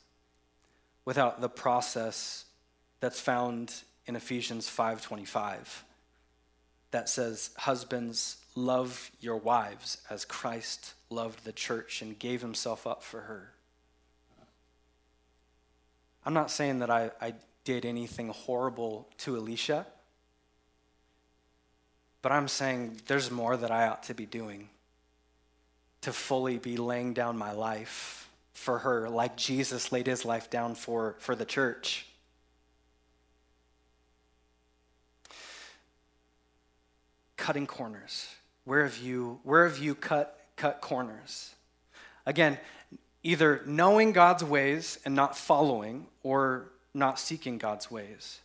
without 1.06 1.42
the 1.42 1.50
process 1.50 2.46
that's 3.00 3.20
found 3.20 3.84
in 4.08 4.16
Ephesians 4.16 4.68
5:25 4.68 5.84
that 6.90 7.08
says 7.08 7.52
husbands 7.56 8.38
love 8.56 9.12
your 9.20 9.38
wives 9.38 10.00
as 10.10 10.26
Christ 10.26 10.96
loved 11.12 11.46
the 11.46 11.54
church 11.54 12.02
and 12.02 12.18
gave 12.18 12.42
himself 12.42 12.88
up 12.88 13.04
for 13.04 13.22
her. 13.22 13.52
I'm 16.26 16.34
not 16.34 16.52
saying 16.52 16.80
that 16.80 16.90
I, 16.90 17.12
I 17.20 17.34
did 17.64 17.86
anything 17.86 18.30
horrible 18.30 19.08
to 19.20 19.38
Alicia. 19.38 19.86
But 22.22 22.32
I'm 22.32 22.48
saying 22.48 23.02
there's 23.08 23.32
more 23.32 23.58
that 23.58 23.72
I 23.72 23.88
ought 23.88 24.04
to 24.04 24.14
be 24.14 24.26
doing 24.26 24.70
to 26.02 26.14
fully 26.14 26.58
be 26.58 26.78
laying 26.78 27.14
down 27.14 27.38
my 27.38 27.52
life 27.52 28.30
for 28.54 28.80
her, 28.80 29.10
like 29.10 29.38
Jesus 29.38 29.92
laid 29.92 30.08
his 30.08 30.26
life 30.26 30.50
down 30.50 30.76
for, 30.76 31.16
for 31.20 31.36
the 31.36 31.46
church. 31.46 32.06
Cutting 37.38 37.66
corners. 37.66 38.30
Where 38.66 38.84
have 38.84 38.98
you, 38.98 39.40
where 39.44 39.68
have 39.68 39.80
you 39.80 39.96
cut, 39.96 40.40
cut 40.56 40.82
corners? 40.82 41.56
Again, 42.26 42.60
either 43.24 43.62
knowing 43.66 44.12
God's 44.12 44.44
ways 44.44 45.00
and 45.06 45.16
not 45.16 45.38
following, 45.38 46.08
or 46.24 46.72
not 46.94 47.20
seeking 47.20 47.58
God's 47.58 47.90
ways. 47.90 48.40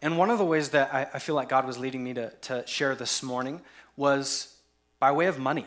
And 0.00 0.18
one 0.18 0.30
of 0.30 0.38
the 0.38 0.44
ways 0.44 0.70
that 0.70 0.92
I, 0.92 1.08
I 1.14 1.18
feel 1.18 1.34
like 1.34 1.48
God 1.48 1.66
was 1.66 1.78
leading 1.78 2.04
me 2.04 2.14
to, 2.14 2.30
to 2.30 2.66
share 2.66 2.94
this 2.94 3.22
morning 3.22 3.60
was 3.96 4.54
by 5.00 5.12
way 5.12 5.26
of 5.26 5.38
money. 5.38 5.66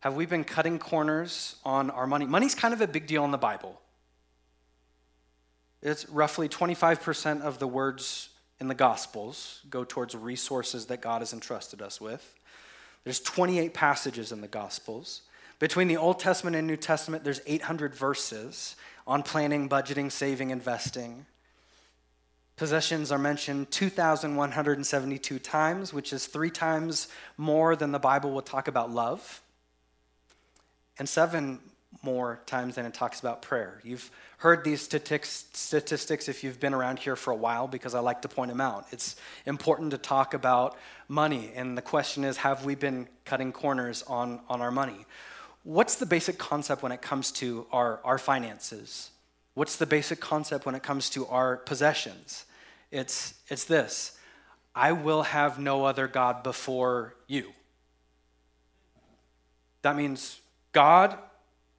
Have 0.00 0.14
we 0.14 0.26
been 0.26 0.44
cutting 0.44 0.78
corners 0.78 1.56
on 1.64 1.90
our 1.90 2.06
money? 2.06 2.26
Money's 2.26 2.54
kind 2.54 2.74
of 2.74 2.80
a 2.80 2.88
big 2.88 3.06
deal 3.06 3.24
in 3.24 3.30
the 3.30 3.38
Bible. 3.38 3.80
It's 5.80 6.08
roughly 6.08 6.48
25% 6.48 7.42
of 7.42 7.58
the 7.58 7.66
words 7.66 8.28
in 8.60 8.68
the 8.68 8.74
Gospels 8.74 9.60
go 9.68 9.84
towards 9.84 10.14
resources 10.14 10.86
that 10.86 11.00
God 11.00 11.20
has 11.20 11.32
entrusted 11.32 11.82
us 11.82 12.00
with. 12.00 12.34
There's 13.02 13.20
28 13.20 13.74
passages 13.74 14.30
in 14.30 14.40
the 14.40 14.48
Gospels. 14.48 15.22
Between 15.62 15.86
the 15.86 15.96
Old 15.96 16.18
Testament 16.18 16.56
and 16.56 16.66
New 16.66 16.76
Testament, 16.76 17.22
there's 17.22 17.40
800 17.46 17.94
verses 17.94 18.74
on 19.06 19.22
planning, 19.22 19.68
budgeting, 19.68 20.10
saving, 20.10 20.50
investing. 20.50 21.24
Possessions 22.56 23.12
are 23.12 23.18
mentioned 23.18 23.70
2,172 23.70 25.38
times, 25.38 25.94
which 25.94 26.12
is 26.12 26.26
three 26.26 26.50
times 26.50 27.06
more 27.36 27.76
than 27.76 27.92
the 27.92 28.00
Bible 28.00 28.32
will 28.32 28.42
talk 28.42 28.66
about 28.66 28.90
love, 28.90 29.40
and 30.98 31.08
seven 31.08 31.60
more 32.02 32.40
times 32.44 32.74
than 32.74 32.84
it 32.84 32.92
talks 32.92 33.20
about 33.20 33.40
prayer. 33.40 33.80
You've 33.84 34.10
heard 34.38 34.64
these 34.64 34.82
statistics 34.82 36.28
if 36.28 36.42
you've 36.42 36.58
been 36.58 36.74
around 36.74 36.98
here 36.98 37.14
for 37.14 37.30
a 37.30 37.36
while 37.36 37.68
because 37.68 37.94
I 37.94 38.00
like 38.00 38.22
to 38.22 38.28
point 38.28 38.50
them 38.50 38.60
out. 38.60 38.86
It's 38.90 39.14
important 39.46 39.92
to 39.92 39.98
talk 39.98 40.34
about 40.34 40.76
money, 41.06 41.52
and 41.54 41.78
the 41.78 41.82
question 41.82 42.24
is 42.24 42.38
have 42.38 42.64
we 42.64 42.74
been 42.74 43.06
cutting 43.24 43.52
corners 43.52 44.02
on, 44.08 44.40
on 44.48 44.60
our 44.60 44.72
money? 44.72 45.06
What's 45.64 45.96
the 45.96 46.06
basic 46.06 46.38
concept 46.38 46.82
when 46.82 46.92
it 46.92 47.02
comes 47.02 47.30
to 47.32 47.66
our, 47.70 48.00
our 48.04 48.18
finances? 48.18 49.10
What's 49.54 49.76
the 49.76 49.86
basic 49.86 50.20
concept 50.20 50.66
when 50.66 50.74
it 50.74 50.82
comes 50.82 51.10
to 51.10 51.26
our 51.26 51.58
possessions? 51.58 52.46
It's, 52.90 53.34
it's 53.48 53.64
this 53.64 54.18
I 54.74 54.92
will 54.92 55.22
have 55.22 55.58
no 55.58 55.84
other 55.84 56.08
God 56.08 56.42
before 56.42 57.14
you. 57.26 57.52
That 59.82 59.96
means 59.96 60.40
God 60.72 61.18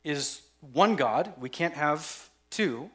is 0.03 0.41
one 0.71 0.95
God, 0.95 1.33
we 1.39 1.49
can't 1.49 1.73
have 1.73 2.29
two. 2.49 2.89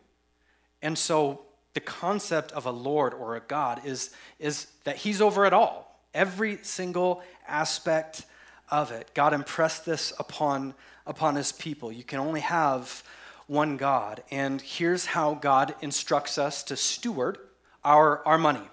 And 0.81 0.97
so 0.97 1.43
the 1.75 1.81
concept 1.81 2.53
of 2.53 2.67
a 2.67 2.71
Lord 2.71 3.13
or 3.13 3.37
a 3.37 3.41
God 3.41 3.85
is, 3.85 4.11
is 4.39 4.69
that 4.85 4.97
He's 4.97 5.21
over 5.21 5.45
it 5.45 5.53
all, 5.53 6.01
every 6.15 6.59
single 6.63 7.23
aspect 7.47 8.25
of 8.71 8.91
it. 8.91 9.11
God 9.15 9.33
impressed 9.33 9.85
this 9.85 10.13
upon, 10.19 10.75
upon 11.07 11.37
His 11.37 11.53
people. 11.53 11.91
You 11.91 12.05
can 12.05 12.21
only 12.21 12.41
have 12.41 13.03
one 13.47 13.77
God. 13.77 14.23
And 14.31 14.61
here's 14.61 15.07
how 15.07 15.35
God 15.35 15.75
instructs 15.81 16.39
us 16.39 16.63
to 16.65 16.77
steward 16.77 17.39
our, 17.85 18.27
our 18.27 18.39
money. 18.39 18.67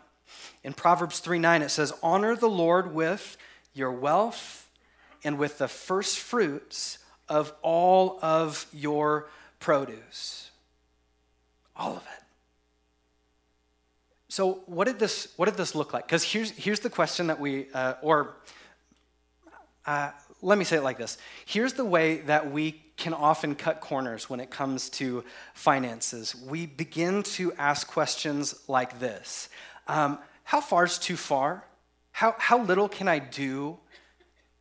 In 0.63 0.73
Proverbs 0.73 1.19
3 1.19 1.39
9, 1.39 1.61
it 1.61 1.69
says, 1.69 1.93
Honor 2.03 2.35
the 2.35 2.49
Lord 2.49 2.93
with 2.93 3.37
your 3.73 3.91
wealth 3.91 4.69
and 5.23 5.37
with 5.37 5.57
the 5.57 5.67
first 5.67 6.19
fruits 6.19 6.99
of 7.29 7.53
all 7.61 8.19
of 8.21 8.67
your 8.73 9.27
produce. 9.59 10.51
All 11.75 11.91
of 11.91 12.03
it. 12.03 12.23
So, 14.27 14.63
what 14.65 14.85
did 14.85 14.99
this, 14.99 15.33
what 15.37 15.45
did 15.45 15.55
this 15.55 15.75
look 15.75 15.93
like? 15.93 16.05
Because 16.05 16.23
here's, 16.23 16.51
here's 16.51 16.81
the 16.81 16.89
question 16.89 17.27
that 17.27 17.39
we, 17.39 17.67
uh, 17.73 17.93
or 18.01 18.35
uh, 19.86 20.12
let 20.42 20.58
me 20.58 20.63
say 20.63 20.77
it 20.77 20.84
like 20.84 20.98
this 20.98 21.18
here's 21.46 21.74
the 21.74 21.86
way 21.86 22.18
that 22.22 22.51
we 22.51 22.82
can 22.98 23.13
often 23.13 23.56
cut 23.56 23.82
corners 23.82 24.30
when 24.30 24.39
it 24.39 24.50
comes 24.50 24.89
to 24.89 25.24
finances. 25.54 26.36
We 26.36 26.65
begin 26.65 27.24
to 27.24 27.51
ask 27.54 27.88
questions 27.88 28.56
like 28.68 29.00
this 29.00 29.50
um, 29.88 30.20
How 30.44 30.62
far 30.62 30.86
is 30.86 30.98
too 30.98 31.18
far? 31.18 31.65
How, 32.12 32.36
how 32.38 32.62
little 32.62 32.88
can 32.88 33.08
I 33.08 33.20
do 33.20 33.77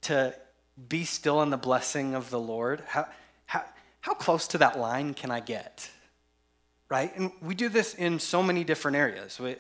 to 0.03 0.35
be 0.89 1.05
still 1.05 1.41
in 1.43 1.51
the 1.51 1.57
blessing 1.57 2.15
of 2.15 2.31
the 2.31 2.41
Lord? 2.41 2.83
How, 2.89 3.07
how, 3.47 3.63
how 4.01 4.15
close 4.15 4.49
to 4.49 4.59
that 4.59 4.79
line 4.79 5.15
can 5.15 5.31
I 5.31 5.41
get? 5.41 5.89
Right? 6.89 7.17
And 7.17 7.31
we 7.41 7.55
do 7.55 7.69
this 7.69 7.95
in 7.95 8.19
so 8.19 8.43
many 8.43 8.65
different 8.65 8.97
areas. 8.97 9.39
We, 9.39 9.57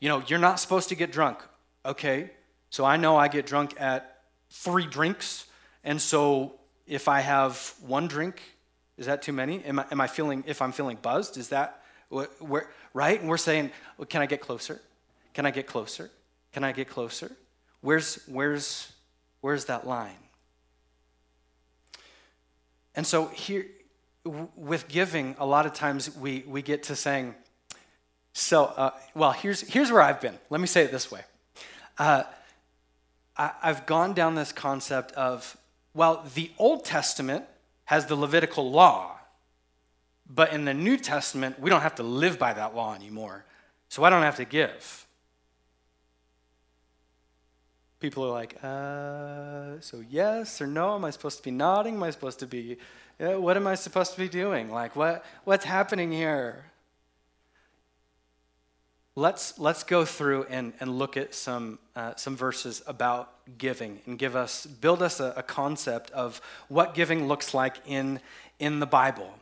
you 0.00 0.08
know, 0.08 0.22
you're 0.26 0.38
not 0.38 0.58
supposed 0.58 0.88
to 0.88 0.94
get 0.94 1.12
drunk. 1.12 1.38
Okay, 1.84 2.30
so 2.70 2.86
I 2.86 2.96
know 2.96 3.16
I 3.16 3.28
get 3.28 3.44
drunk 3.44 3.74
at 3.78 4.13
three 4.54 4.86
drinks, 4.86 5.46
and 5.82 6.00
so 6.00 6.54
if 6.86 7.08
I 7.08 7.20
have 7.20 7.74
one 7.86 8.06
drink, 8.06 8.40
is 8.96 9.06
that 9.06 9.20
too 9.20 9.32
many? 9.32 9.62
Am 9.64 9.80
I, 9.80 9.86
am 9.90 10.00
I 10.00 10.06
feeling, 10.06 10.44
if 10.46 10.62
I'm 10.62 10.72
feeling 10.72 10.96
buzzed, 11.02 11.36
is 11.36 11.48
that, 11.48 11.82
where, 12.08 12.68
right? 12.92 13.18
And 13.20 13.28
we're 13.28 13.36
saying, 13.36 13.72
well, 13.98 14.06
can 14.06 14.22
I 14.22 14.26
get 14.26 14.40
closer? 14.40 14.80
Can 15.32 15.44
I 15.44 15.50
get 15.50 15.66
closer? 15.66 16.10
Can 16.52 16.62
I 16.62 16.72
get 16.72 16.88
closer? 16.88 17.32
Where's, 17.80 18.20
where's, 18.28 18.92
where's 19.40 19.64
that 19.64 19.86
line? 19.86 20.12
And 22.94 23.04
so 23.04 23.26
here, 23.26 23.66
with 24.24 24.86
giving, 24.88 25.34
a 25.38 25.44
lot 25.44 25.66
of 25.66 25.74
times 25.74 26.16
we, 26.16 26.44
we 26.46 26.62
get 26.62 26.84
to 26.84 26.96
saying, 26.96 27.34
so, 28.32 28.64
uh, 28.64 28.90
well, 29.14 29.32
here's, 29.32 29.60
here's 29.62 29.90
where 29.90 30.02
I've 30.02 30.20
been. 30.20 30.38
Let 30.48 30.60
me 30.60 30.66
say 30.66 30.84
it 30.84 30.92
this 30.92 31.10
way. 31.10 31.22
Uh, 31.98 32.22
I've 33.36 33.86
gone 33.86 34.14
down 34.14 34.34
this 34.36 34.52
concept 34.52 35.12
of, 35.12 35.56
well, 35.92 36.24
the 36.34 36.50
Old 36.58 36.84
Testament 36.84 37.44
has 37.86 38.06
the 38.06 38.14
Levitical 38.14 38.70
law, 38.70 39.18
but 40.28 40.52
in 40.52 40.64
the 40.64 40.74
New 40.74 40.96
Testament, 40.96 41.58
we 41.58 41.68
don't 41.68 41.82
have 41.82 41.96
to 41.96 42.02
live 42.02 42.38
by 42.38 42.52
that 42.52 42.74
law 42.74 42.94
anymore. 42.94 43.44
So 43.88 44.04
I 44.04 44.10
don't 44.10 44.22
have 44.22 44.36
to 44.36 44.44
give. 44.44 45.06
People 48.00 48.24
are 48.24 48.30
like, 48.30 48.56
uh, 48.62 49.80
so 49.80 50.04
yes 50.08 50.60
or 50.60 50.66
no? 50.66 50.94
Am 50.94 51.04
I 51.04 51.10
supposed 51.10 51.38
to 51.38 51.42
be 51.42 51.50
nodding? 51.50 51.94
Am 51.94 52.02
I 52.02 52.10
supposed 52.10 52.38
to 52.40 52.46
be, 52.46 52.76
uh, 53.20 53.40
what 53.40 53.56
am 53.56 53.66
I 53.66 53.74
supposed 53.74 54.12
to 54.12 54.18
be 54.18 54.28
doing? 54.28 54.70
Like, 54.70 54.94
what, 54.94 55.24
what's 55.44 55.64
happening 55.64 56.12
here? 56.12 56.66
Let's, 59.16 59.58
let's 59.60 59.84
go 59.84 60.04
through 60.04 60.46
and, 60.50 60.72
and 60.80 60.98
look 60.98 61.16
at 61.16 61.34
some, 61.34 61.78
uh, 61.94 62.14
some 62.16 62.36
verses 62.36 62.82
about 62.86 63.30
giving 63.58 64.00
and 64.06 64.18
give 64.18 64.34
us, 64.34 64.66
build 64.66 65.02
us 65.02 65.20
a, 65.20 65.34
a 65.36 65.42
concept 65.42 66.10
of 66.10 66.40
what 66.68 66.94
giving 66.94 67.28
looks 67.28 67.54
like 67.54 67.76
in, 67.86 68.20
in 68.58 68.80
the 68.80 68.86
Bible. 68.86 69.32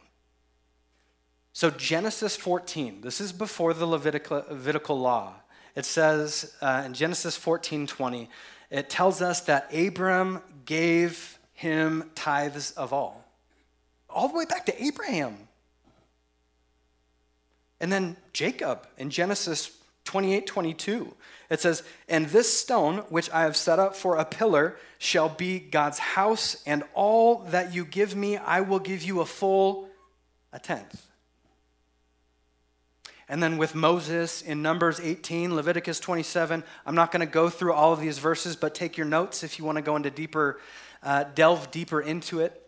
So, 1.54 1.70
Genesis 1.70 2.36
14, 2.36 3.00
this 3.00 3.20
is 3.20 3.32
before 3.32 3.72
the 3.72 3.86
Levitical, 3.86 4.44
Levitical 4.50 4.98
law. 4.98 5.34
It 5.74 5.86
says 5.86 6.54
uh, 6.60 6.82
in 6.84 6.92
Genesis 6.92 7.36
14 7.36 7.86
20, 7.86 8.28
it 8.70 8.90
tells 8.90 9.22
us 9.22 9.40
that 9.42 9.72
Abram 9.74 10.40
gave 10.64 11.38
him 11.54 12.10
tithes 12.14 12.72
of 12.72 12.92
all, 12.92 13.24
all 14.08 14.28
the 14.28 14.34
way 14.34 14.44
back 14.44 14.66
to 14.66 14.82
Abraham. 14.84 15.48
And 17.82 17.92
then 17.92 18.16
Jacob 18.32 18.86
in 18.96 19.10
Genesis 19.10 19.76
28 20.04 20.46
22, 20.46 21.14
it 21.50 21.60
says, 21.60 21.82
And 22.08 22.26
this 22.26 22.56
stone, 22.56 22.98
which 23.08 23.28
I 23.30 23.42
have 23.42 23.56
set 23.56 23.80
up 23.80 23.96
for 23.96 24.16
a 24.16 24.24
pillar, 24.24 24.76
shall 24.98 25.28
be 25.28 25.58
God's 25.58 25.98
house, 25.98 26.62
and 26.64 26.84
all 26.94 27.38
that 27.48 27.74
you 27.74 27.84
give 27.84 28.14
me, 28.14 28.36
I 28.36 28.60
will 28.60 28.78
give 28.78 29.02
you 29.02 29.20
a 29.20 29.26
full, 29.26 29.88
a 30.52 30.60
tenth. 30.60 31.08
And 33.28 33.42
then 33.42 33.58
with 33.58 33.74
Moses 33.74 34.42
in 34.42 34.62
Numbers 34.62 35.00
18, 35.00 35.56
Leviticus 35.56 35.98
27, 35.98 36.62
I'm 36.86 36.94
not 36.94 37.10
going 37.10 37.20
to 37.20 37.32
go 37.32 37.48
through 37.48 37.72
all 37.72 37.92
of 37.92 38.00
these 38.00 38.18
verses, 38.18 38.54
but 38.54 38.74
take 38.74 38.96
your 38.96 39.06
notes 39.06 39.42
if 39.42 39.58
you 39.58 39.64
want 39.64 39.76
to 39.76 39.82
go 39.82 39.96
into 39.96 40.10
deeper, 40.10 40.60
uh, 41.02 41.24
delve 41.34 41.70
deeper 41.70 42.00
into 42.00 42.40
it. 42.40 42.58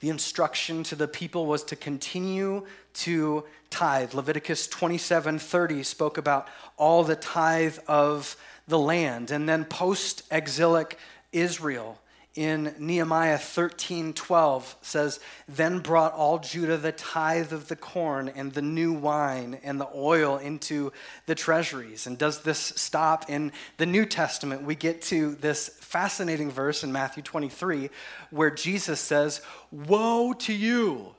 The 0.00 0.10
instruction 0.10 0.82
to 0.84 0.96
the 0.96 1.08
people 1.08 1.46
was 1.46 1.62
to 1.64 1.76
continue 1.76 2.66
to 2.94 3.44
tithe. 3.70 4.14
Leviticus 4.14 4.66
27 4.66 5.38
30 5.38 5.82
spoke 5.82 6.18
about 6.18 6.48
all 6.76 7.04
the 7.04 7.16
tithe 7.16 7.78
of 7.86 8.36
the 8.68 8.78
land. 8.78 9.30
And 9.30 9.48
then 9.48 9.64
post 9.64 10.22
exilic 10.30 10.98
Israel 11.32 11.98
in 12.36 12.74
Nehemiah 12.78 13.38
13 13.38 14.12
12 14.12 14.76
says, 14.82 15.18
Then 15.48 15.80
brought 15.80 16.12
all 16.12 16.38
Judah 16.38 16.76
the 16.76 16.92
tithe 16.92 17.52
of 17.52 17.68
the 17.68 17.76
corn 17.76 18.28
and 18.28 18.52
the 18.52 18.62
new 18.62 18.92
wine 18.92 19.58
and 19.64 19.80
the 19.80 19.88
oil 19.94 20.36
into 20.38 20.92
the 21.26 21.34
treasuries. 21.34 22.06
And 22.06 22.16
does 22.16 22.42
this 22.42 22.58
stop 22.58 23.28
in 23.28 23.52
the 23.78 23.86
New 23.86 24.06
Testament? 24.06 24.62
We 24.62 24.76
get 24.76 25.02
to 25.02 25.34
this 25.34 25.68
fascinating 25.80 26.50
verse 26.50 26.84
in 26.84 26.92
Matthew 26.92 27.22
23 27.24 27.90
where 28.30 28.50
Jesus 28.50 29.00
says, 29.00 29.40
Woe 29.72 30.32
to 30.34 30.52
you! 30.52 31.14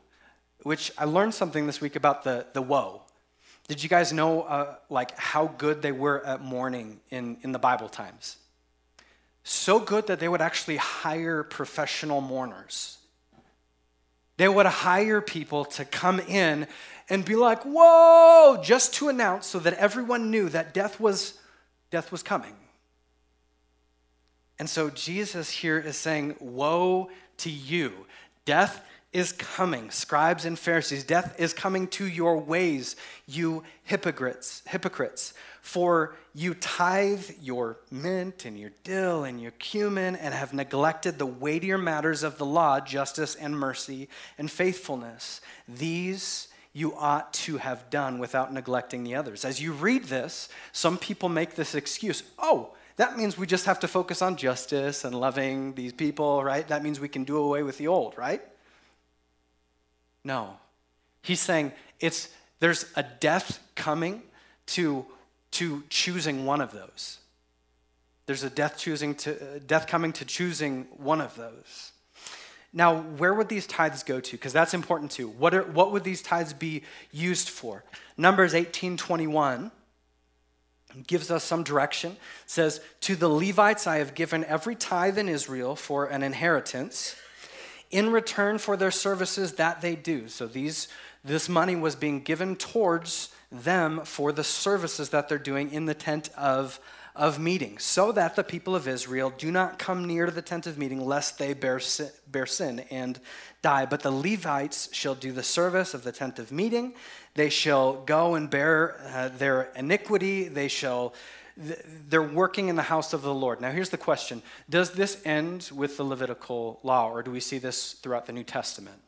Which 0.63 0.91
I 0.97 1.05
learned 1.05 1.33
something 1.33 1.67
this 1.67 1.81
week 1.81 1.95
about 1.95 2.23
the, 2.23 2.45
the 2.53 2.61
woe. 2.61 3.01
Did 3.67 3.81
you 3.81 3.89
guys 3.89 4.11
know 4.11 4.41
uh, 4.41 4.75
like 4.89 5.17
how 5.17 5.47
good 5.47 5.81
they 5.81 5.91
were 5.91 6.25
at 6.25 6.41
mourning 6.41 6.99
in, 7.09 7.37
in 7.41 7.51
the 7.51 7.59
Bible 7.59 7.89
times? 7.89 8.37
so 9.43 9.79
good 9.79 10.07
that 10.07 10.19
they 10.19 10.27
would 10.27 10.41
actually 10.41 10.77
hire 10.77 11.43
professional 11.43 12.21
mourners. 12.21 12.97
They 14.37 14.47
would 14.47 14.65
hire 14.65 15.21
people 15.21 15.65
to 15.65 15.85
come 15.85 16.19
in 16.19 16.67
and 17.09 17.25
be 17.25 17.35
like, 17.35 17.63
"Whoa!" 17.63 18.61
just 18.63 18.93
to 18.95 19.09
announce 19.09 19.47
so 19.47 19.59
that 19.59 19.73
everyone 19.73 20.31
knew 20.31 20.49
that 20.49 20.73
death 20.73 20.99
was 20.99 21.37
death 21.89 22.11
was 22.11 22.23
coming. 22.23 22.55
And 24.57 24.69
so 24.69 24.89
Jesus 24.89 25.49
here 25.49 25.77
is 25.77 25.97
saying, 25.97 26.35
"Woe 26.39 27.09
to 27.37 27.49
you. 27.49 28.05
Death 28.45 28.83
is 29.13 29.33
coming. 29.33 29.91
Scribes 29.91 30.45
and 30.45 30.57
Pharisees, 30.57 31.03
death 31.03 31.35
is 31.37 31.53
coming 31.53 31.87
to 31.89 32.07
your 32.07 32.37
ways, 32.37 32.95
you 33.27 33.63
hypocrites, 33.83 34.63
hypocrites. 34.67 35.33
For 35.61 36.15
you 36.33 36.55
tithe 36.55 37.29
your 37.41 37.77
mint 37.91 38.45
and 38.45 38.59
your 38.59 38.71
dill 38.83 39.25
and 39.25 39.39
your 39.39 39.51
cumin 39.51 40.15
and 40.15 40.33
have 40.33 40.53
neglected 40.53 41.19
the 41.19 41.25
weightier 41.25 41.77
matters 41.77 42.23
of 42.23 42.37
the 42.37 42.45
law, 42.45 42.79
justice 42.79 43.35
and 43.35 43.57
mercy 43.57 44.09
and 44.37 44.49
faithfulness. 44.49 45.41
These 45.67 46.47
you 46.73 46.95
ought 46.95 47.33
to 47.33 47.57
have 47.57 47.89
done 47.89 48.17
without 48.17 48.53
neglecting 48.53 49.03
the 49.03 49.15
others. 49.15 49.43
As 49.43 49.61
you 49.61 49.73
read 49.73 50.05
this, 50.05 50.47
some 50.71 50.97
people 50.97 51.27
make 51.27 51.55
this 51.55 51.75
excuse 51.75 52.23
oh, 52.39 52.73
that 52.95 53.17
means 53.17 53.37
we 53.37 53.47
just 53.47 53.65
have 53.65 53.79
to 53.81 53.87
focus 53.87 54.21
on 54.21 54.35
justice 54.35 55.05
and 55.05 55.15
loving 55.15 55.73
these 55.73 55.93
people, 55.93 56.43
right? 56.43 56.67
That 56.67 56.83
means 56.83 56.99
we 56.99 57.07
can 57.07 57.23
do 57.23 57.37
away 57.37 57.63
with 57.63 57.77
the 57.77 57.87
old, 57.87 58.17
right? 58.17 58.41
No. 60.23 60.57
He's 61.21 61.39
saying 61.39 61.71
it's 61.99 62.29
there's 62.59 62.85
a 62.95 63.03
death 63.03 63.59
coming 63.75 64.21
to 64.67 65.05
to 65.51 65.83
choosing 65.89 66.45
one 66.45 66.61
of 66.61 66.71
those. 66.71 67.19
There's 68.25 68.43
a 68.43 68.49
death 68.49 68.77
choosing 68.77 69.15
to 69.15 69.59
death 69.59 69.87
coming 69.87 70.13
to 70.13 70.25
choosing 70.25 70.87
one 70.97 71.21
of 71.21 71.35
those. 71.35 71.91
Now, 72.73 73.01
where 73.01 73.33
would 73.33 73.49
these 73.49 73.67
tithes 73.67 74.03
go 74.03 74.21
to? 74.21 74.31
Because 74.31 74.53
that's 74.53 74.73
important 74.73 75.11
too. 75.11 75.27
What, 75.27 75.53
are, 75.53 75.63
what 75.63 75.91
would 75.91 76.05
these 76.05 76.21
tithes 76.21 76.53
be 76.53 76.83
used 77.11 77.49
for? 77.49 77.83
Numbers 78.15 78.53
18 78.53 78.95
21 78.95 79.71
gives 81.07 81.31
us 81.31 81.43
some 81.43 81.63
direction. 81.63 82.11
It 82.11 82.17
says, 82.45 82.81
To 83.01 83.15
the 83.15 83.29
Levites 83.29 83.87
I 83.87 83.97
have 83.97 84.13
given 84.13 84.45
every 84.45 84.75
tithe 84.75 85.17
in 85.17 85.27
Israel 85.27 85.75
for 85.75 86.05
an 86.05 86.23
inheritance 86.23 87.15
in 87.91 88.11
return 88.11 88.57
for 88.57 88.77
their 88.77 88.91
services 88.91 89.53
that 89.53 89.81
they 89.81 89.95
do. 89.95 90.27
So 90.27 90.47
these, 90.47 90.87
this 91.23 91.47
money 91.47 91.75
was 91.75 91.95
being 91.95 92.21
given 92.21 92.55
towards 92.55 93.29
them 93.51 94.01
for 94.05 94.31
the 94.31 94.43
services 94.43 95.09
that 95.09 95.27
they're 95.27 95.37
doing 95.37 95.71
in 95.71 95.85
the 95.85 95.93
tent 95.93 96.29
of, 96.37 96.79
of 97.15 97.37
meeting, 97.37 97.77
so 97.77 98.13
that 98.13 98.37
the 98.37 98.43
people 98.43 98.75
of 98.75 98.87
Israel 98.87 99.33
do 99.37 99.51
not 99.51 99.77
come 99.77 100.05
near 100.05 100.25
to 100.25 100.31
the 100.31 100.41
tent 100.41 100.67
of 100.67 100.77
meeting, 100.77 101.05
lest 101.05 101.37
they 101.37 101.53
bear 101.53 101.79
sin, 101.79 102.09
bear 102.31 102.45
sin 102.45 102.85
and 102.89 103.19
die. 103.61 103.85
But 103.85 104.01
the 104.01 104.11
Levites 104.11 104.89
shall 104.93 105.15
do 105.15 105.33
the 105.33 105.43
service 105.43 105.93
of 105.93 106.03
the 106.03 106.13
tent 106.13 106.39
of 106.39 106.51
meeting. 106.51 106.93
They 107.33 107.49
shall 107.49 107.93
go 107.93 108.35
and 108.35 108.49
bear 108.49 108.99
uh, 109.13 109.29
their 109.37 109.69
iniquity. 109.75 110.47
They 110.47 110.69
shall 110.69 111.13
they're 112.07 112.21
working 112.21 112.69
in 112.69 112.75
the 112.75 112.81
house 112.83 113.13
of 113.13 113.21
the 113.21 113.33
Lord. 113.33 113.61
Now, 113.61 113.71
here's 113.71 113.89
the 113.89 113.97
question 113.97 114.41
Does 114.69 114.91
this 114.91 115.21
end 115.25 115.69
with 115.73 115.97
the 115.97 116.03
Levitical 116.03 116.79
law, 116.83 117.09
or 117.09 117.23
do 117.23 117.31
we 117.31 117.39
see 117.39 117.57
this 117.57 117.93
throughout 117.93 118.25
the 118.25 118.33
New 118.33 118.43
Testament? 118.43 119.01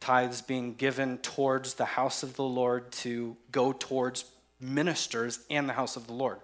tithes 0.00 0.40
being 0.40 0.74
given 0.74 1.18
towards 1.18 1.74
the 1.74 1.84
house 1.84 2.22
of 2.22 2.36
the 2.36 2.42
Lord 2.44 2.90
to 2.90 3.36
go 3.52 3.72
towards 3.72 4.24
ministers 4.58 5.40
and 5.50 5.68
the 5.68 5.74
house 5.74 5.96
of 5.96 6.06
the 6.06 6.12
Lord. 6.12 6.38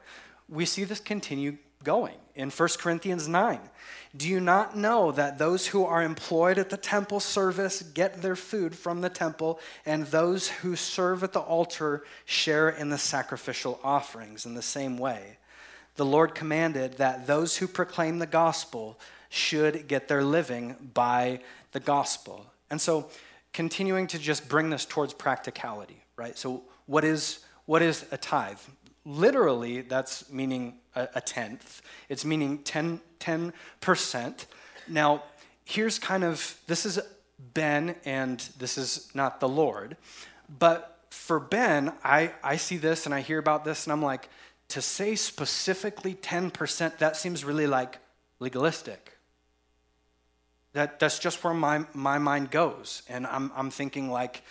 We 0.48 0.66
see 0.66 0.84
this 0.84 1.00
continue 1.00 1.56
going 1.86 2.16
in 2.34 2.50
1 2.50 2.68
Corinthians 2.78 3.28
9. 3.28 3.60
Do 4.16 4.28
you 4.28 4.40
not 4.40 4.76
know 4.76 5.12
that 5.12 5.38
those 5.38 5.68
who 5.68 5.84
are 5.84 6.02
employed 6.02 6.58
at 6.58 6.68
the 6.68 6.76
temple 6.76 7.20
service 7.20 7.82
get 7.82 8.22
their 8.22 8.34
food 8.34 8.74
from 8.74 9.00
the 9.00 9.08
temple, 9.08 9.60
and 9.84 10.04
those 10.06 10.48
who 10.48 10.74
serve 10.74 11.22
at 11.22 11.32
the 11.32 11.40
altar 11.40 12.02
share 12.24 12.68
in 12.68 12.88
the 12.88 12.98
sacrificial 12.98 13.78
offerings 13.84 14.44
in 14.44 14.54
the 14.54 14.62
same 14.62 14.98
way? 14.98 15.38
The 15.94 16.04
Lord 16.04 16.34
commanded 16.34 16.94
that 16.98 17.26
those 17.26 17.56
who 17.56 17.68
proclaim 17.68 18.18
the 18.18 18.26
gospel 18.26 18.98
should 19.28 19.86
get 19.86 20.08
their 20.08 20.24
living 20.24 20.90
by 20.92 21.40
the 21.70 21.80
gospel. 21.80 22.46
And 22.68 22.80
so 22.80 23.08
continuing 23.52 24.08
to 24.08 24.18
just 24.18 24.48
bring 24.48 24.70
this 24.70 24.84
towards 24.84 25.14
practicality, 25.14 26.02
right? 26.16 26.36
So, 26.36 26.62
what 26.86 27.04
is, 27.04 27.40
what 27.64 27.80
is 27.80 28.04
a 28.10 28.18
tithe? 28.18 28.58
Literally, 29.06 29.82
that's 29.82 30.30
meaning 30.32 30.74
a, 30.96 31.08
a 31.14 31.20
tenth. 31.20 31.80
It's 32.08 32.24
meaning 32.24 32.58
10, 32.58 33.00
10%. 33.20 34.46
Now, 34.88 35.22
here's 35.64 35.98
kind 35.98 36.24
of 36.24 36.58
this 36.66 36.84
is 36.84 36.98
Ben, 37.54 37.94
and 38.04 38.40
this 38.58 38.76
is 38.76 39.08
not 39.14 39.38
the 39.38 39.48
Lord. 39.48 39.96
But 40.58 41.04
for 41.10 41.38
Ben, 41.38 41.92
I, 42.02 42.32
I 42.42 42.56
see 42.56 42.78
this 42.78 43.06
and 43.06 43.14
I 43.14 43.20
hear 43.20 43.38
about 43.38 43.64
this, 43.64 43.84
and 43.84 43.92
I'm 43.92 44.02
like, 44.02 44.28
to 44.68 44.82
say 44.82 45.14
specifically 45.14 46.14
10%, 46.14 46.98
that 46.98 47.16
seems 47.16 47.44
really 47.44 47.68
like 47.68 47.98
legalistic. 48.40 49.12
That, 50.72 50.98
that's 50.98 51.18
just 51.18 51.42
where 51.44 51.54
my, 51.54 51.84
my 51.94 52.18
mind 52.18 52.50
goes. 52.50 53.02
And 53.08 53.26
I'm, 53.26 53.52
I'm 53.54 53.70
thinking 53.70 54.10
like 54.10 54.42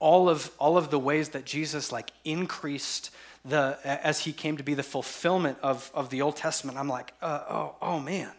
all 0.00 0.28
of, 0.28 0.50
all 0.58 0.78
of 0.78 0.90
the 0.90 0.98
ways 0.98 1.30
that 1.30 1.44
Jesus 1.44 1.92
like 1.92 2.10
increased 2.24 3.10
the, 3.48 3.78
as 3.84 4.20
he 4.20 4.32
came 4.32 4.56
to 4.56 4.62
be 4.62 4.74
the 4.74 4.82
fulfillment 4.82 5.58
of, 5.62 5.90
of 5.94 6.10
the 6.10 6.22
Old 6.22 6.36
Testament. 6.36 6.78
I'm 6.78 6.88
like, 6.88 7.14
uh, 7.22 7.44
oh, 7.48 7.74
oh 7.80 8.00
man. 8.00 8.32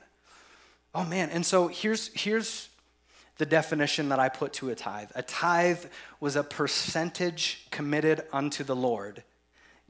Oh 0.93 1.06
man. 1.06 1.30
And 1.30 1.45
so 1.45 1.67
here's, 1.67 2.10
here's 2.13 2.69
the 3.38 3.45
definition 3.45 4.10
that 4.10 4.19
I 4.19 4.30
put 4.30 4.54
to 4.54 4.69
a 4.69 4.76
tithe. 4.76 5.12
A 5.15 5.22
tithe 5.22 5.86
was 6.19 6.36
a 6.36 6.43
percentage 6.43 7.67
committed 7.72 8.24
unto 8.34 8.63
the 8.63 8.76
Lord, 8.76 9.24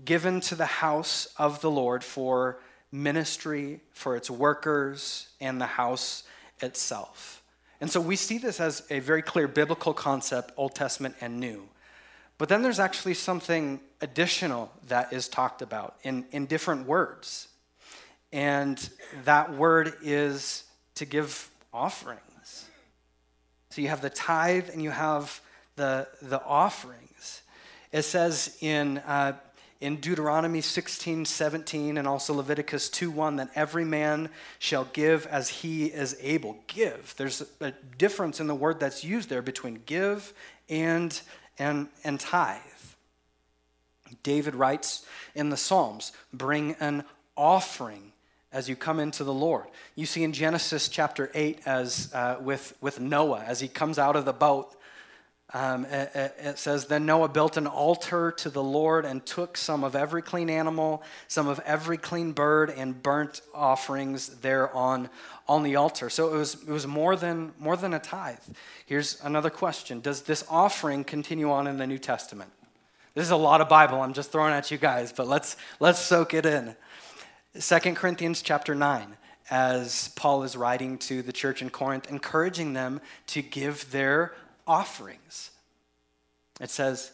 given 0.03 0.39
to 0.41 0.55
the 0.55 0.65
house 0.65 1.33
of 1.37 1.61
the 1.61 1.71
Lord 1.71 2.03
for 2.03 2.59
ministry, 2.91 3.81
for 3.91 4.15
its 4.15 4.29
workers, 4.29 5.29
and 5.39 5.59
the 5.59 5.65
house 5.65 6.23
itself. 6.61 7.41
And 7.81 7.89
so 7.89 8.01
we 8.01 8.15
see 8.15 8.37
this 8.37 8.59
as 8.59 8.83
a 8.89 8.99
very 8.99 9.21
clear 9.21 9.47
biblical 9.47 9.93
concept, 9.93 10.51
Old 10.57 10.75
Testament 10.75 11.15
and 11.21 11.39
New. 11.39 11.69
But 12.39 12.49
then 12.49 12.63
there's 12.63 12.79
actually 12.79 13.13
something 13.13 13.81
additional 14.01 14.71
that 14.87 15.13
is 15.13 15.27
talked 15.27 15.61
about 15.61 15.97
in, 16.01 16.25
in 16.31 16.47
different 16.47 16.87
words. 16.87 17.49
And 18.31 18.89
that 19.25 19.53
word 19.53 19.93
is 20.01 20.63
to 20.95 21.05
give 21.05 21.51
offerings. 21.73 22.65
So 23.69 23.81
you 23.81 23.89
have 23.89 24.01
the 24.01 24.09
tithe 24.09 24.69
and 24.71 24.81
you 24.81 24.89
have 24.89 25.41
the, 25.75 26.07
the 26.21 26.41
offerings. 26.43 27.41
It 27.91 28.03
says 28.03 28.57
in 28.61 28.99
uh, 28.99 29.33
in 29.81 29.95
Deuteronomy 29.95 30.59
16, 30.59 31.23
17, 31.23 31.97
and 31.97 32.05
also 32.05 32.33
Leviticus 32.33 32.89
2, 32.89 33.09
1, 33.11 33.37
that 33.37 33.49
every 33.55 33.85
man 33.85 34.29
shall 34.59 34.83
give 34.91 35.25
as 35.27 35.47
he 35.49 35.85
is 35.85 36.17
able. 36.21 36.57
Give. 36.67 37.13
There's 37.17 37.43
a 37.61 37.71
difference 37.97 38.41
in 38.41 38.47
the 38.47 38.55
word 38.55 38.81
that's 38.81 39.05
used 39.05 39.29
there 39.29 39.41
between 39.41 39.81
give 39.85 40.33
and, 40.67 41.19
and, 41.59 41.87
and 42.03 42.19
tithe. 42.19 42.61
David 44.23 44.55
writes 44.55 45.05
in 45.35 45.49
the 45.49 45.57
Psalms, 45.57 46.11
bring 46.33 46.75
an 46.79 47.03
offering 47.37 48.11
as 48.51 48.67
you 48.67 48.75
come 48.75 48.99
into 48.99 49.23
the 49.23 49.33
Lord. 49.33 49.65
You 49.95 50.05
see 50.05 50.23
in 50.23 50.33
Genesis 50.33 50.89
chapter 50.89 51.29
8 51.33 51.61
as 51.65 52.11
uh, 52.13 52.37
with, 52.41 52.75
with 52.81 52.99
Noah, 52.99 53.43
as 53.45 53.59
he 53.59 53.67
comes 53.67 53.99
out 53.99 54.15
of 54.15 54.25
the 54.25 54.33
boat, 54.33 54.75
um, 55.51 55.85
it, 55.85 56.35
it, 56.39 56.59
says, 56.59 56.85
Then 56.85 57.07
Noah 57.07 57.27
built 57.27 57.57
an 57.57 57.65
altar 57.65 58.31
to 58.37 58.49
the 58.49 58.61
Lord 58.61 59.03
and 59.03 59.25
took 59.25 59.57
some 59.57 59.83
of 59.83 59.95
every 59.95 60.21
clean 60.21 60.49
animal, 60.49 61.01
some 61.27 61.47
of 61.47 61.59
every 61.65 61.97
clean 61.97 62.33
bird, 62.33 62.69
and 62.69 63.01
burnt 63.01 63.41
offerings 63.53 64.27
there 64.41 64.73
on, 64.75 65.09
on 65.47 65.63
the 65.63 65.75
altar. 65.75 66.09
So 66.11 66.33
it 66.33 66.37
was, 66.37 66.55
it 66.61 66.69
was 66.69 66.85
more, 66.85 67.15
than, 67.15 67.53
more 67.57 67.75
than 67.75 67.95
a 67.95 67.99
tithe. 67.99 68.37
Here's 68.85 69.19
another 69.23 69.49
question 69.49 70.01
Does 70.01 70.21
this 70.21 70.45
offering 70.49 71.03
continue 71.03 71.51
on 71.51 71.65
in 71.65 71.77
the 71.77 71.87
New 71.87 71.99
Testament? 71.99 72.51
This 73.15 73.25
is 73.25 73.31
a 73.31 73.35
lot 73.35 73.59
of 73.59 73.67
Bible 73.67 74.01
I'm 74.01 74.13
just 74.13 74.31
throwing 74.31 74.53
at 74.53 74.69
you 74.69 74.77
guys, 74.77 75.11
but 75.11 75.27
let's, 75.27 75.57
let's 75.79 75.99
soak 75.99 76.35
it 76.35 76.45
in. 76.45 76.75
2 77.59 77.79
Corinthians 77.95 78.43
chapter 78.43 78.75
9 78.75 79.17
as 79.49 80.09
Paul 80.09 80.43
is 80.43 80.55
writing 80.55 80.99
to 80.99 81.23
the 81.23 81.33
church 81.33 81.63
in 81.63 81.71
Corinth, 81.71 82.07
encouraging 82.09 82.73
them 82.73 83.01
to 83.27 83.41
give 83.41 83.89
their 83.89 84.33
offerings. 84.69 85.49
It 86.61 86.69
says 86.69 87.11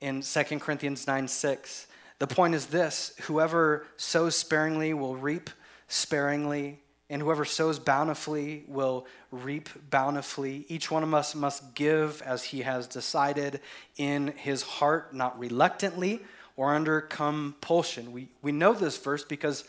in 0.00 0.22
2 0.22 0.60
Corinthians 0.60 1.06
9 1.06 1.26
6, 1.28 1.86
the 2.20 2.26
point 2.26 2.54
is 2.54 2.66
this 2.66 3.12
whoever 3.22 3.86
sows 3.96 4.36
sparingly 4.36 4.94
will 4.94 5.16
reap 5.16 5.50
sparingly, 5.88 6.78
and 7.10 7.20
whoever 7.20 7.44
sows 7.44 7.78
bountifully 7.78 8.64
will 8.68 9.06
reap 9.30 9.68
bountifully. 9.90 10.64
Each 10.68 10.90
one 10.90 11.02
of 11.02 11.12
us 11.12 11.34
must 11.34 11.74
give 11.74 12.22
as 12.22 12.44
he 12.44 12.62
has 12.62 12.86
decided 12.86 13.60
in 13.96 14.28
his 14.28 14.62
heart, 14.62 15.14
not 15.14 15.38
reluctantly 15.38 16.22
or 16.56 16.74
under 16.74 17.00
compulsion. 17.02 18.12
We, 18.12 18.28
we 18.42 18.52
know 18.52 18.72
this 18.72 18.96
verse 18.96 19.24
because 19.24 19.64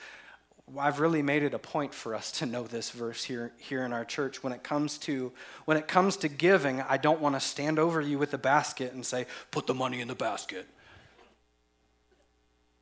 I've 0.77 0.99
really 0.99 1.21
made 1.21 1.43
it 1.43 1.53
a 1.53 1.60
point 1.60 1.93
for 1.93 2.13
us 2.13 2.32
to 2.34 2.45
know 2.45 2.63
this 2.63 2.89
verse 2.89 3.23
here, 3.23 3.53
here 3.58 3.86
in 3.86 3.93
our 3.93 4.03
church. 4.03 4.43
When 4.43 4.51
it 4.51 4.63
comes 4.63 4.97
to 4.99 5.32
when 5.63 5.77
it 5.77 5.88
comes 5.88 6.17
to 6.17 6.27
giving, 6.27 6.82
I 6.82 6.97
don't 6.97 7.21
want 7.21 7.36
to 7.36 7.39
stand 7.39 7.80
over 7.80 8.01
you 8.01 8.17
with 8.17 8.34
a 8.34 8.38
basket 8.38 8.93
and 8.93 9.06
say, 9.06 9.27
"Put 9.51 9.65
the 9.65 9.73
money 9.73 10.01
in 10.01 10.10
the 10.10 10.15
basket." 10.15 10.67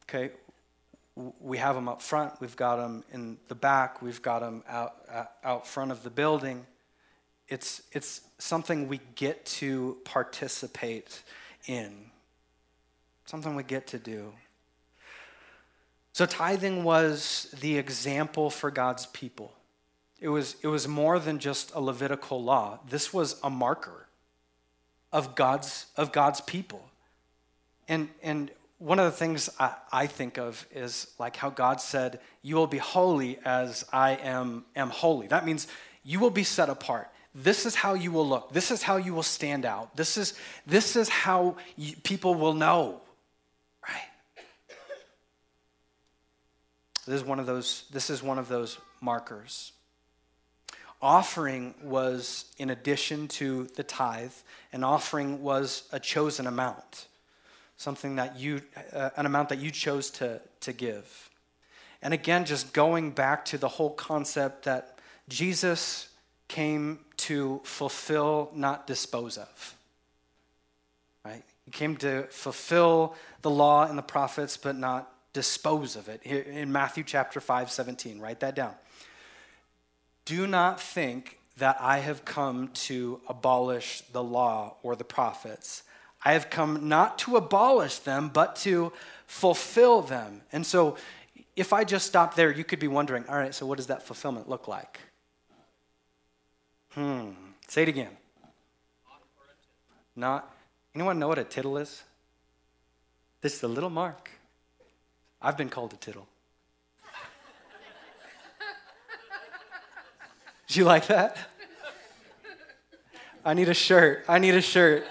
Okay, 0.04 0.32
we 1.40 1.60
have 1.60 1.76
them 1.76 1.88
up 1.88 2.02
front. 2.02 2.34
We've 2.42 2.56
got 2.56 2.78
them 2.78 3.04
in 3.12 3.38
the 3.50 3.56
back. 3.56 4.02
We've 4.02 4.22
got 4.22 4.40
them 4.40 4.64
out 4.68 4.96
out 5.44 5.68
front 5.68 5.92
of 5.92 6.02
the 6.02 6.10
building. 6.10 6.66
It's 7.50 7.84
it's 7.92 8.22
something 8.40 8.88
we 8.88 9.00
get 9.14 9.46
to 9.46 10.00
participate 10.06 11.22
in. 11.68 12.10
Something 13.26 13.56
we 13.56 13.64
get 13.64 13.86
to 13.88 14.00
do. 14.00 14.34
So, 16.16 16.26
tithing 16.26 16.86
was 16.86 17.54
the 17.60 17.78
example 17.78 18.50
for 18.50 18.72
God's 18.72 19.06
people. 19.08 19.52
It 20.22 20.30
was, 20.30 20.56
it 20.62 20.68
was 20.68 20.88
more 20.88 21.20
than 21.20 21.40
just 21.40 21.74
a 21.76 21.82
Levitical 21.82 22.42
law, 22.42 22.80
this 22.90 23.14
was 23.14 23.38
a 23.44 23.50
marker 23.50 24.08
of 25.12 25.36
God's, 25.36 25.88
of 25.98 26.14
God's 26.14 26.40
people. 26.40 26.82
And, 27.90 28.08
and 28.24 28.50
one 28.78 28.98
of 28.98 29.04
the 29.04 29.12
things 29.12 29.50
I, 29.60 29.74
I, 29.92 30.08
think 30.08 30.38
of 30.38 30.66
is 30.74 31.08
like 31.20 31.36
how 31.36 31.50
God 31.50 31.82
said, 31.82 32.22
You 32.42 32.56
will 32.56 32.68
be 32.68 32.78
holy 32.78 33.38
as 33.44 33.84
I 33.92 34.12
am, 34.12 34.64
am 34.74 34.92
holy. 34.92 35.28
That 35.28 35.46
means 35.46 35.68
you 36.06 36.22
will 36.22 36.30
be 36.30 36.46
set 36.46 36.70
apart. 36.70 37.12
This 37.34 37.66
is 37.66 37.76
how 37.76 37.94
you 37.94 38.14
will 38.14 38.26
look. 38.26 38.54
This 38.54 38.72
is 38.72 38.84
how 38.84 38.96
you 38.96 39.14
will 39.14 39.22
stand 39.22 39.66
out. 39.66 39.98
This 39.98 40.16
is, 40.16 40.34
this 40.66 40.96
is 40.96 41.10
how 41.10 41.58
you, 41.76 41.94
people 42.04 42.36
will 42.36 42.54
know 42.54 43.02
This 47.06 47.22
is 47.22 47.24
one 47.24 47.40
of 47.40 47.46
those, 47.46 47.84
this 47.92 48.10
is 48.10 48.24
one 48.24 48.40
of 48.40 48.48
those 48.48 48.78
markers. 49.00 49.72
Offering 51.02 51.76
was 51.84 52.46
in 52.58 52.70
addition 52.70 53.28
to 53.28 53.66
the 53.76 53.84
tithe, 53.84 54.34
an 54.74 54.84
offering 54.84 55.44
was 55.44 55.88
a 55.92 56.00
chosen 56.00 56.48
amount, 56.48 57.08
something 57.78 58.16
that 58.16 58.40
you, 58.40 58.62
uh, 58.92 59.12
an 59.18 59.26
amount 59.26 59.50
that 59.50 59.60
you 59.60 59.70
chose 59.70 60.10
to, 60.12 60.42
to 60.62 60.74
give. 60.74 61.30
And 62.02 62.14
again, 62.14 62.46
just 62.46 62.74
going 62.74 63.12
back 63.12 63.46
to 63.46 63.58
the 63.58 63.68
whole 63.68 63.92
concept 63.92 64.66
that 64.66 64.98
Jesus 65.28 66.10
came 66.48 67.00
to 67.18 67.62
fulfill, 67.64 68.52
not 68.54 68.88
dispose 68.88 69.38
of. 69.38 69.76
Right? 71.24 71.44
He 71.66 71.72
came 71.72 71.98
to 71.98 72.24
fulfill 72.30 73.16
the 73.42 73.50
law 73.50 73.88
and 73.88 73.98
the 73.98 74.04
prophets, 74.04 74.58
but 74.58 74.76
not 74.76 75.12
dispose 75.36 75.98
of 75.98 76.08
it. 76.08 76.24
In 76.24 76.72
Matthew 76.72 77.04
chapter 77.04 77.42
5, 77.42 77.70
17, 77.70 78.20
write 78.20 78.40
that 78.40 78.56
down. 78.56 78.74
Do 80.24 80.48
not 80.48 80.80
think 80.80 81.38
that 81.58 81.76
I 81.82 82.00
have 82.00 82.24
come 82.24 82.70
to 82.88 83.20
abolish 83.28 84.02
the 84.14 84.24
law 84.24 84.78
or 84.82 84.96
the 84.96 85.04
prophets. 85.04 85.84
I 86.24 86.32
have 86.32 86.50
come 86.50 86.88
not 86.88 87.20
to 87.20 87.36
abolish 87.36 88.00
them, 88.00 88.32
but 88.34 88.56
to 88.58 88.94
fulfill 89.28 90.02
them. 90.02 90.42
And 90.54 90.66
so, 90.66 90.96
if 91.58 91.74
I 91.74 91.84
just 91.84 92.08
stop 92.08 92.36
there, 92.36 92.50
you 92.50 92.64
could 92.64 92.80
be 92.80 92.88
wondering 92.88 93.26
all 93.28 93.36
right, 93.36 93.54
so 93.54 93.66
what 93.66 93.76
does 93.76 93.88
that 93.88 94.04
fulfillment 94.04 94.48
look 94.48 94.70
like? 94.70 95.02
Hmm. 96.92 97.32
Say 97.68 97.84
it 97.84 97.90
again. 97.90 98.16
Not. 100.16 100.50
Anyone 100.96 101.20
know 101.20 101.28
what 101.28 101.40
a 101.40 101.44
tittle 101.44 101.78
is? 101.78 102.04
This 103.42 103.56
is 103.56 103.64
a 103.64 103.68
little 103.68 103.90
mark. 103.90 104.32
I've 105.46 105.58
been 105.58 105.70
called 105.70 105.94
a 105.94 105.98
tittle. 105.98 106.28
Do 110.68 110.80
you 110.80 110.86
like 110.86 111.06
that? 111.06 111.38
I 113.46 113.54
need 113.54 113.70
a 113.70 113.76
shirt. 113.76 114.26
I 114.28 114.40
need 114.40 114.56
a 114.56 114.62
shirt. 114.62 115.06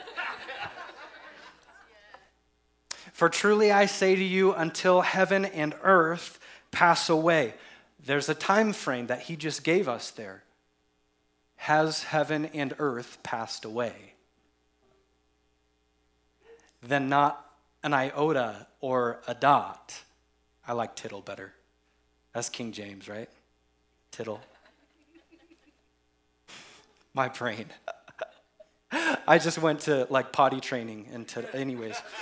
For 3.13 3.29
truly 3.29 3.71
I 3.71 3.87
say 3.87 4.17
to 4.17 4.25
you, 4.25 4.53
until 4.53 5.03
heaven 5.03 5.45
and 5.45 5.73
earth 5.85 6.41
pass 6.73 7.09
away. 7.09 7.55
There's 8.05 8.29
a 8.29 8.35
time 8.35 8.73
frame 8.73 9.07
that 9.07 9.21
he 9.21 9.37
just 9.37 9.63
gave 9.63 9.89
us 9.89 10.11
there. 10.11 10.43
Has 11.55 12.03
heaven 12.03 12.47
and 12.47 12.75
earth 12.81 13.19
passed 13.23 13.65
away? 13.65 14.15
Then 16.83 17.09
not 17.09 17.41
an 17.85 17.95
iota 17.95 18.67
or 18.81 19.21
a 19.29 19.35
dot. 19.35 20.03
I 20.67 20.73
like 20.73 20.97
tittle 20.97 21.21
better. 21.21 21.53
That's 22.33 22.49
King 22.49 22.73
James, 22.73 23.09
right? 23.09 23.29
Tittle. 24.11 24.41
My 27.15 27.29
brain. 27.29 27.67
I 29.27 29.39
just 29.39 29.59
went 29.59 29.81
to 29.81 30.07
like 30.11 30.33
potty 30.33 30.61
training 30.61 31.09
and 31.13 31.33
anyways. 31.53 32.01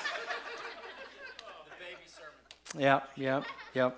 Yeah, 2.78 3.00
yeah, 3.16 3.42
yeah. 3.74 3.90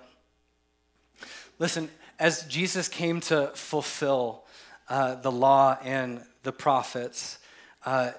Listen, 1.59 1.89
as 2.19 2.43
Jesus 2.43 2.89
came 2.89 3.21
to 3.21 3.51
fulfill 3.53 4.43
uh, 4.89 5.15
the 5.15 5.31
law 5.31 5.77
and 5.81 6.21
the 6.43 6.51
prophets, 6.51 7.39
uh, 7.85 8.11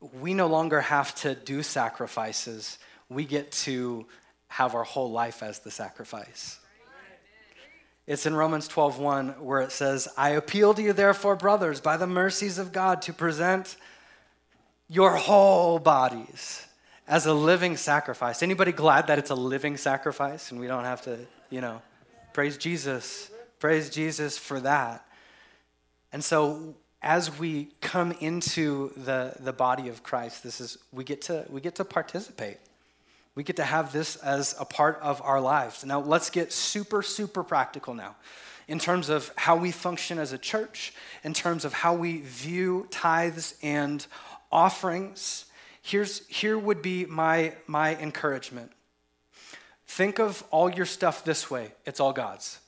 we 0.00 0.32
no 0.32 0.46
longer 0.46 0.80
have 0.80 1.14
to 1.16 1.34
do 1.34 1.62
sacrifices. 1.62 2.78
We 3.10 3.26
get 3.26 3.52
to 3.52 4.06
have 4.48 4.74
our 4.74 4.84
whole 4.84 5.10
life 5.10 5.42
as 5.42 5.60
the 5.60 5.70
sacrifice. 5.70 6.58
It's 8.06 8.24
in 8.24 8.34
Romans 8.34 8.68
12:1 8.68 9.38
where 9.40 9.60
it 9.60 9.70
says, 9.70 10.08
"I 10.16 10.30
appeal 10.30 10.72
to 10.72 10.82
you 10.82 10.94
therefore, 10.94 11.36
brothers, 11.36 11.80
by 11.80 11.98
the 11.98 12.06
mercies 12.06 12.56
of 12.56 12.72
God, 12.72 13.02
to 13.02 13.12
present 13.12 13.76
your 14.88 15.16
whole 15.16 15.78
bodies 15.78 16.66
as 17.06 17.26
a 17.26 17.34
living 17.34 17.76
sacrifice." 17.76 18.42
Anybody 18.42 18.72
glad 18.72 19.08
that 19.08 19.18
it's 19.18 19.30
a 19.30 19.34
living 19.34 19.76
sacrifice 19.76 20.50
and 20.50 20.58
we 20.58 20.66
don't 20.66 20.84
have 20.84 21.02
to, 21.02 21.26
you 21.50 21.60
know, 21.60 21.82
praise 22.32 22.56
Jesus. 22.56 23.30
Praise 23.58 23.90
Jesus 23.90 24.38
for 24.38 24.58
that. 24.60 25.04
And 26.10 26.24
so 26.24 26.76
as 27.02 27.38
we 27.38 27.74
come 27.80 28.12
into 28.12 28.92
the, 28.96 29.34
the 29.38 29.52
body 29.52 29.88
of 29.88 30.02
Christ, 30.02 30.42
this 30.42 30.60
is 30.60 30.78
we 30.92 31.04
get 31.04 31.20
to 31.22 31.44
we 31.50 31.60
get 31.60 31.74
to 31.74 31.84
participate. 31.84 32.58
We 33.38 33.44
get 33.44 33.54
to 33.54 33.64
have 33.64 33.92
this 33.92 34.16
as 34.16 34.56
a 34.58 34.64
part 34.64 34.98
of 35.00 35.22
our 35.22 35.40
lives. 35.40 35.84
Now, 35.84 36.00
let's 36.00 36.28
get 36.28 36.52
super, 36.52 37.02
super 37.02 37.44
practical 37.44 37.94
now 37.94 38.16
in 38.66 38.80
terms 38.80 39.08
of 39.08 39.30
how 39.36 39.54
we 39.54 39.70
function 39.70 40.18
as 40.18 40.32
a 40.32 40.38
church, 40.38 40.92
in 41.22 41.34
terms 41.34 41.64
of 41.64 41.72
how 41.72 41.94
we 41.94 42.18
view 42.22 42.88
tithes 42.90 43.54
and 43.62 44.04
offerings. 44.50 45.44
Here's, 45.82 46.26
here 46.26 46.58
would 46.58 46.82
be 46.82 47.04
my, 47.04 47.52
my 47.68 47.94
encouragement. 47.98 48.72
Think 49.86 50.18
of 50.18 50.42
all 50.50 50.68
your 50.68 50.84
stuff 50.84 51.22
this 51.22 51.48
way 51.48 51.70
it's 51.86 52.00
all 52.00 52.12
God's. 52.12 52.58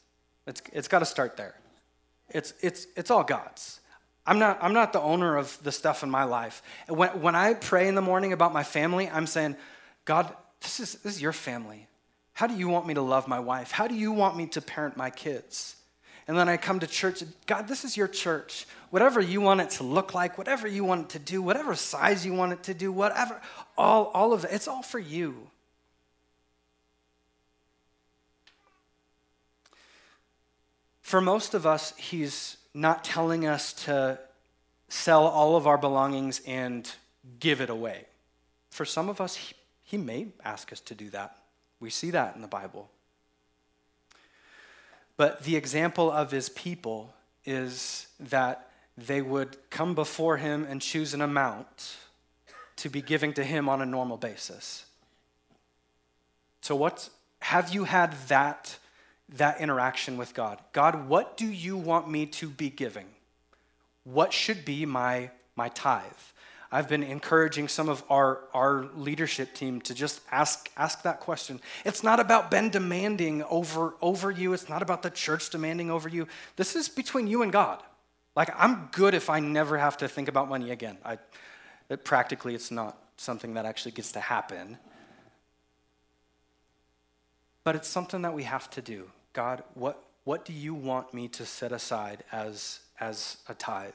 It's, 0.46 0.62
it's 0.72 0.86
got 0.86 1.00
to 1.00 1.04
start 1.04 1.36
there. 1.36 1.56
It's, 2.28 2.54
it's, 2.60 2.86
it's 2.96 3.10
all 3.10 3.24
God's. 3.24 3.80
I'm 4.24 4.38
not, 4.38 4.62
I'm 4.62 4.72
not 4.72 4.92
the 4.92 5.00
owner 5.00 5.36
of 5.36 5.60
the 5.64 5.72
stuff 5.72 6.04
in 6.04 6.10
my 6.10 6.22
life. 6.22 6.62
When, 6.86 7.20
when 7.22 7.34
I 7.34 7.54
pray 7.54 7.88
in 7.88 7.96
the 7.96 8.02
morning 8.02 8.32
about 8.32 8.52
my 8.52 8.62
family, 8.62 9.10
I'm 9.10 9.26
saying, 9.26 9.56
God, 10.04 10.32
this 10.60 10.80
is, 10.80 10.94
this 10.94 11.16
is 11.16 11.22
your 11.22 11.32
family. 11.32 11.86
How 12.32 12.46
do 12.46 12.54
you 12.54 12.68
want 12.68 12.86
me 12.86 12.94
to 12.94 13.02
love 13.02 13.28
my 13.28 13.40
wife? 13.40 13.70
How 13.70 13.86
do 13.86 13.94
you 13.94 14.12
want 14.12 14.36
me 14.36 14.46
to 14.48 14.60
parent 14.60 14.96
my 14.96 15.10
kids? 15.10 15.76
And 16.26 16.38
then 16.38 16.48
I 16.48 16.56
come 16.56 16.80
to 16.80 16.86
church, 16.86 17.22
God, 17.46 17.66
this 17.66 17.84
is 17.84 17.96
your 17.96 18.08
church. 18.08 18.66
Whatever 18.90 19.20
you 19.20 19.40
want 19.40 19.60
it 19.60 19.70
to 19.70 19.82
look 19.82 20.14
like, 20.14 20.38
whatever 20.38 20.68
you 20.68 20.84
want 20.84 21.02
it 21.02 21.08
to 21.10 21.18
do, 21.18 21.42
whatever 21.42 21.74
size 21.74 22.24
you 22.24 22.32
want 22.32 22.52
it 22.52 22.62
to 22.64 22.74
do, 22.74 22.92
whatever, 22.92 23.40
all, 23.76 24.12
all 24.14 24.32
of 24.32 24.44
it, 24.44 24.50
it's 24.52 24.68
all 24.68 24.82
for 24.82 24.98
you. 24.98 25.48
For 31.02 31.20
most 31.20 31.54
of 31.54 31.66
us, 31.66 31.96
he's 31.96 32.56
not 32.72 33.02
telling 33.02 33.44
us 33.44 33.72
to 33.72 34.18
sell 34.88 35.26
all 35.26 35.56
of 35.56 35.66
our 35.66 35.78
belongings 35.78 36.40
and 36.46 36.88
give 37.40 37.60
it 37.60 37.70
away. 37.70 38.04
For 38.70 38.84
some 38.84 39.08
of 39.08 39.20
us, 39.20 39.52
he, 39.90 39.96
may 39.96 40.28
ask 40.44 40.72
us 40.72 40.80
to 40.80 40.94
do 40.94 41.10
that. 41.10 41.36
We 41.80 41.90
see 41.90 42.10
that 42.10 42.36
in 42.36 42.42
the 42.42 42.48
Bible. 42.48 42.90
But 45.16 45.42
the 45.44 45.56
example 45.56 46.10
of 46.10 46.30
his 46.30 46.48
people 46.48 47.12
is 47.44 48.06
that 48.20 48.70
they 48.96 49.22
would 49.22 49.56
come 49.70 49.94
before 49.94 50.36
him 50.36 50.66
and 50.68 50.80
choose 50.80 51.14
an 51.14 51.20
amount 51.20 51.96
to 52.76 52.88
be 52.88 53.02
giving 53.02 53.32
to 53.34 53.44
him 53.44 53.68
on 53.68 53.82
a 53.82 53.86
normal 53.86 54.16
basis. 54.16 54.86
So, 56.62 56.76
what 56.76 57.08
have 57.40 57.74
you 57.74 57.84
had 57.84 58.12
that, 58.28 58.78
that 59.30 59.60
interaction 59.60 60.16
with 60.16 60.34
God? 60.34 60.58
God, 60.72 61.08
what 61.08 61.36
do 61.36 61.46
you 61.46 61.76
want 61.76 62.10
me 62.10 62.26
to 62.26 62.48
be 62.48 62.70
giving? 62.70 63.06
What 64.04 64.32
should 64.32 64.64
be 64.64 64.86
my, 64.86 65.30
my 65.56 65.68
tithe? 65.68 66.04
I've 66.72 66.88
been 66.88 67.02
encouraging 67.02 67.66
some 67.66 67.88
of 67.88 68.04
our, 68.08 68.42
our 68.54 68.86
leadership 68.94 69.54
team 69.54 69.80
to 69.82 69.94
just 69.94 70.20
ask, 70.30 70.70
ask 70.76 71.02
that 71.02 71.18
question. 71.18 71.60
It's 71.84 72.04
not 72.04 72.20
about 72.20 72.50
Ben 72.50 72.70
demanding 72.70 73.42
over, 73.44 73.94
over 74.00 74.30
you, 74.30 74.52
it's 74.52 74.68
not 74.68 74.80
about 74.80 75.02
the 75.02 75.10
church 75.10 75.50
demanding 75.50 75.90
over 75.90 76.08
you. 76.08 76.28
This 76.54 76.76
is 76.76 76.88
between 76.88 77.26
you 77.26 77.42
and 77.42 77.50
God. 77.50 77.82
Like, 78.36 78.50
I'm 78.56 78.88
good 78.92 79.14
if 79.14 79.28
I 79.28 79.40
never 79.40 79.78
have 79.78 79.96
to 79.98 80.08
think 80.08 80.28
about 80.28 80.48
money 80.48 80.70
again. 80.70 80.96
I, 81.04 81.18
it, 81.88 82.04
practically, 82.04 82.54
it's 82.54 82.70
not 82.70 82.96
something 83.16 83.54
that 83.54 83.66
actually 83.66 83.92
gets 83.92 84.12
to 84.12 84.20
happen. 84.20 84.78
But 87.64 87.74
it's 87.74 87.88
something 87.88 88.22
that 88.22 88.32
we 88.32 88.44
have 88.44 88.70
to 88.70 88.80
do. 88.80 89.10
God, 89.32 89.64
what, 89.74 90.02
what 90.22 90.44
do 90.44 90.52
you 90.52 90.72
want 90.72 91.12
me 91.12 91.26
to 91.28 91.44
set 91.44 91.72
aside 91.72 92.22
as, 92.30 92.78
as 93.00 93.38
a 93.48 93.54
tithe? 93.54 93.90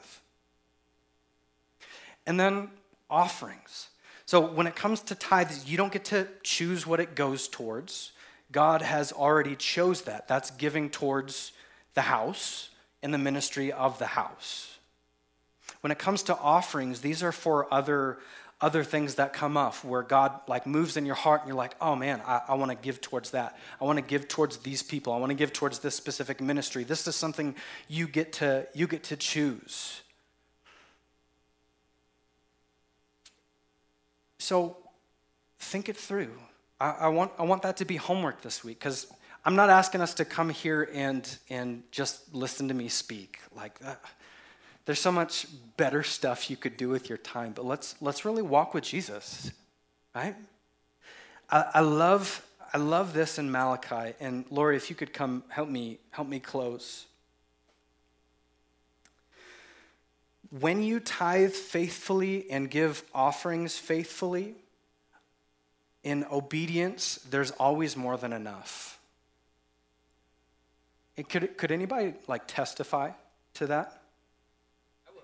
And 2.26 2.40
then 2.40 2.70
offerings. 3.10 3.90
So 4.26 4.42
when 4.42 4.68
it 4.68 4.76
comes 4.76 5.02
to 5.02 5.16
tithes, 5.16 5.70
you 5.70 5.78
don't 5.78 5.94
get 5.94 6.06
to 6.06 6.28
choose 6.44 6.88
what 6.88 7.00
it 7.00 7.16
goes 7.16 7.48
towards. 7.48 8.12
God 8.52 8.82
has 8.82 9.12
already 9.12 9.56
chose 9.56 10.04
that. 10.04 10.28
That's 10.28 10.52
giving 10.52 10.90
towards 10.90 11.52
the 11.94 12.02
house 12.02 12.70
and 13.04 13.14
the 13.14 13.18
ministry 13.18 13.72
of 13.72 14.00
the 14.00 14.08
house. 14.08 14.78
When 15.82 15.92
it 15.92 16.00
comes 16.00 16.24
to 16.24 16.38
offerings, 16.38 17.02
these 17.02 17.22
are 17.22 17.32
for 17.32 17.72
other 17.74 18.18
other 18.62 18.86
things 18.86 19.16
that 19.16 19.34
come 19.34 19.58
up 19.58 19.76
where 19.84 20.02
God 20.02 20.40
like 20.48 20.66
moves 20.66 20.96
in 20.96 21.06
your 21.06 21.16
heart 21.16 21.42
and 21.42 21.50
you're 21.50 21.58
like, 21.58 21.76
oh 21.82 21.94
man, 21.96 22.22
I, 22.26 22.42
I 22.48 22.54
want 22.56 22.72
to 22.72 22.78
give 22.78 23.02
towards 23.02 23.32
that. 23.32 23.60
I 23.82 23.84
want 23.84 23.98
to 23.98 24.02
give 24.02 24.30
towards 24.30 24.58
these 24.58 24.82
people. 24.82 25.12
I 25.12 25.18
want 25.18 25.30
to 25.30 25.36
give 25.36 25.52
towards 25.52 25.80
this 25.80 25.94
specific 25.94 26.40
ministry. 26.40 26.86
This 26.86 27.06
is 27.06 27.16
something 27.16 27.54
you 27.90 28.08
get 28.08 28.34
to 28.34 28.66
you 28.74 28.88
get 28.88 29.04
to 29.04 29.18
choose. 29.18 30.02
So 34.46 34.78
think 35.58 35.90
it 35.90 35.98
through. 35.98 36.30
I, 36.80 36.92
I, 36.92 37.08
want, 37.08 37.32
I 37.40 37.44
want 37.44 37.64
that 37.64 37.78
to 37.78 37.86
be 37.86 37.96
homework 37.96 38.44
this 38.44 38.64
week 38.64 38.78
because 38.78 39.08
I'm 39.44 39.56
not 39.56 39.72
asking 39.72 40.02
us 40.02 40.14
to 40.16 40.26
come 40.26 40.50
here 40.50 40.88
and, 40.94 41.28
and 41.50 41.82
just 41.90 42.32
listen 42.32 42.68
to 42.68 42.76
me 42.76 42.88
speak. 42.88 43.40
Like, 43.56 43.80
uh, 43.84 43.96
there's 44.86 45.00
so 45.00 45.12
much 45.12 45.48
better 45.78 46.04
stuff 46.04 46.52
you 46.52 46.58
could 46.58 46.78
do 46.78 46.90
with 46.90 47.10
your 47.10 47.18
time, 47.18 47.54
but 47.56 47.66
let's, 47.66 47.96
let's 48.02 48.24
really 48.24 48.44
walk 48.44 48.76
with 48.76 48.84
Jesus, 48.84 49.50
right? 50.14 50.36
I, 51.50 51.66
I 51.74 51.80
love, 51.80 52.46
I 52.72 52.78
love 52.78 53.14
this 53.14 53.40
in 53.40 53.50
Malachi. 53.52 54.14
And 54.20 54.46
Lori, 54.52 54.78
if 54.78 54.92
you 54.92 54.96
could 54.96 55.12
come 55.12 55.44
help 55.50 55.70
me, 55.70 55.98
help 56.12 56.28
me 56.28 56.40
close. 56.40 57.08
When 60.60 60.82
you 60.82 61.00
tithe 61.00 61.54
faithfully 61.54 62.50
and 62.50 62.70
give 62.70 63.04
offerings 63.14 63.78
faithfully, 63.78 64.56
in 66.04 66.26
obedience, 66.32 67.20
there's 67.30 67.52
always 67.52 67.98
more 67.98 68.16
than 68.16 68.32
enough. 68.32 69.00
It 71.18 71.30
could, 71.30 71.58
could 71.58 71.72
anybody 71.72 72.14
like 72.28 72.44
testify 72.48 73.12
to 73.56 73.68
that? 73.68 74.02
I 75.08 75.12
will. 75.14 75.22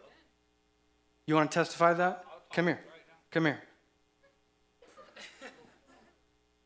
You 1.27 1.35
want 1.35 1.51
to 1.51 1.59
testify 1.59 1.91
to 1.91 1.97
that? 1.97 2.25
Come 2.51 2.65
here. 2.67 2.75
Right 2.75 3.03
Come 3.31 3.45
here. 3.45 3.61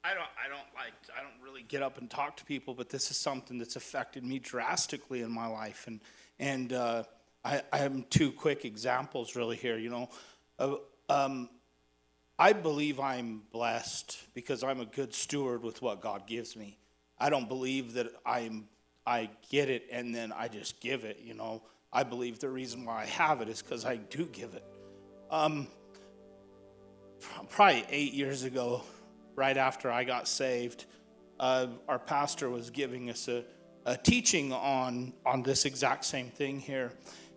I 0.04 0.14
don't, 0.14 0.22
I 0.22 0.48
don't 0.48 0.68
like, 0.76 0.94
I 1.18 1.22
don't 1.24 1.44
really 1.44 1.64
get 1.64 1.82
up 1.82 1.98
and 1.98 2.10
talk 2.10 2.38
to 2.38 2.46
people, 2.46 2.74
but 2.76 2.90
this 2.90 3.10
is 3.10 3.18
something 3.18 3.58
that's 3.58 3.76
affected 3.76 4.24
me 4.24 4.38
drastically 4.38 5.22
in 5.22 5.32
my 5.32 5.48
life, 5.48 5.86
and 5.88 6.00
and 6.38 6.74
uh, 6.74 7.04
I, 7.46 7.62
I 7.72 7.78
have 7.78 8.10
two 8.10 8.32
quick 8.32 8.66
examples 8.66 9.36
really 9.36 9.56
here. 9.56 9.78
You 9.78 9.92
know, 9.92 10.10
uh, 10.58 10.76
um, 11.10 11.50
I 12.40 12.54
believe 12.54 13.00
I'm 13.00 13.44
blessed 13.52 14.18
because 14.34 14.64
I'm 14.64 14.82
a 14.82 14.86
good 14.86 15.14
steward 15.14 15.64
with 15.64 15.82
what 15.82 16.02
God 16.02 16.26
gives 16.26 16.56
me. 16.56 16.80
I 17.20 17.30
don't 17.30 17.48
believe 17.48 17.94
that 17.94 18.08
I'm 18.26 18.68
I 19.08 19.30
get 19.52 19.70
it 19.70 19.86
and 19.92 20.14
then 20.14 20.32
I 20.32 20.48
just 20.48 20.82
give 20.82 21.06
it. 21.06 21.20
You 21.24 21.36
know, 21.36 21.62
I 21.94 22.02
believe 22.02 22.40
the 22.40 22.50
reason 22.50 22.84
why 22.84 23.04
I 23.04 23.06
have 23.06 23.42
it 23.42 23.48
is 23.48 23.62
because 23.62 23.86
I 23.86 23.98
do 23.98 24.26
give 24.26 24.56
it. 24.56 24.66
Um, 25.30 25.68
probably 27.50 27.86
eight 27.90 28.14
years 28.14 28.44
ago, 28.44 28.82
right 29.36 29.56
after 29.56 29.92
I 29.92 30.04
got 30.04 30.28
saved, 30.28 30.86
uh, 31.40 31.68
our 31.88 32.00
pastor 32.00 32.50
was 32.50 32.72
giving 32.72 33.12
us 33.12 33.28
a, 33.28 33.44
a 33.86 33.96
teaching 33.96 34.52
on 34.52 35.14
on 35.24 35.44
this 35.44 35.66
exact 35.66 36.06
same 36.06 36.30
thing 36.32 36.60
here 36.60 36.92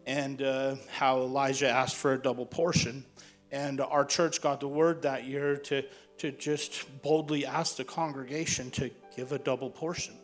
and 0.09 0.41
uh, 0.41 0.75
how 0.91 1.19
Elijah 1.19 1.69
asked 1.69 1.97
for 1.97 2.15
a 2.15 2.19
double 2.19 2.47
portion. 2.47 3.05
And 3.53 3.79
our 3.83 4.07
church 4.07 4.41
got 4.41 4.59
the 4.59 4.67
word 4.67 5.03
that 5.03 5.25
year 5.25 5.57
to, 5.57 5.85
to 6.19 6.33
just 6.33 7.03
boldly 7.03 7.45
ask 7.45 7.77
the 7.77 7.85
congregation 7.85 8.71
to 8.73 8.91
give 9.15 9.33
a 9.33 9.39
double 9.39 9.69
portion. 9.69 10.15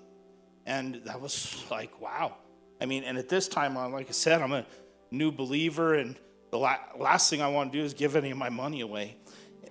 And 0.64 1.02
that 1.04 1.20
was 1.20 1.62
like, 1.70 2.00
wow. 2.00 2.34
I 2.80 2.86
mean, 2.86 3.04
and 3.04 3.18
at 3.18 3.28
this 3.28 3.46
time, 3.46 3.74
like 3.92 4.08
I 4.08 4.12
said, 4.12 4.40
I'm 4.40 4.54
a 4.54 4.64
new 5.10 5.30
believer, 5.30 5.94
and 5.94 6.16
the 6.50 6.58
la- 6.58 6.78
last 6.98 7.28
thing 7.28 7.42
I 7.42 7.48
want 7.48 7.70
to 7.70 7.78
do 7.78 7.84
is 7.84 7.92
give 7.92 8.16
any 8.16 8.30
of 8.30 8.38
my 8.38 8.48
money 8.48 8.80
away. 8.80 9.16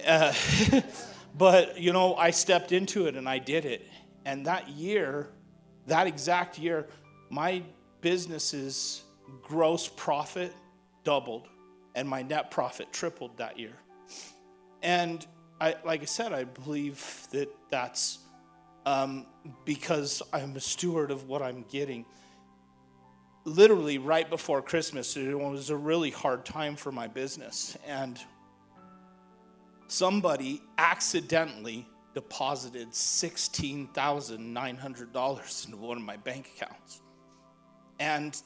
Uh, 0.05 0.31
but, 1.35 1.79
you 1.79 1.91
know, 1.91 2.15
I 2.15 2.29
stepped 2.29 2.71
into 2.71 3.07
it 3.07 3.15
and 3.15 3.27
I 3.27 3.39
did 3.39 3.65
it. 3.65 3.87
And 4.25 4.45
that 4.45 4.69
year, 4.69 5.29
that 5.87 6.05
exact 6.05 6.59
year, 6.59 6.87
my 7.31 7.63
businesses 8.01 9.01
gross 9.41 9.87
profit 9.87 10.53
doubled 11.03 11.47
and 11.95 12.07
my 12.07 12.21
net 12.21 12.51
profit 12.51 12.91
tripled 12.91 13.37
that 13.37 13.59
year. 13.59 13.73
And 14.81 15.25
I, 15.61 15.75
like 15.85 16.01
I 16.01 16.05
said, 16.05 16.33
I 16.33 16.43
believe 16.43 17.27
that 17.31 17.49
that's 17.69 18.19
um, 18.85 19.25
because 19.65 20.21
I'm 20.33 20.55
a 20.55 20.59
steward 20.59 21.11
of 21.11 21.27
what 21.27 21.41
I'm 21.41 21.65
getting. 21.69 22.05
Literally, 23.45 23.97
right 23.97 24.29
before 24.29 24.61
Christmas, 24.61 25.17
it 25.17 25.37
was 25.37 25.69
a 25.69 25.77
really 25.77 26.09
hard 26.09 26.45
time 26.45 26.75
for 26.75 26.91
my 26.91 27.07
business. 27.07 27.77
And 27.87 28.19
somebody 29.87 30.61
accidentally 30.77 31.87
deposited 32.13 32.91
$16,900 32.91 35.65
into 35.65 35.77
one 35.77 35.97
of 35.97 36.03
my 36.03 36.17
bank 36.17 36.51
accounts. 36.55 37.01
And 37.99 38.39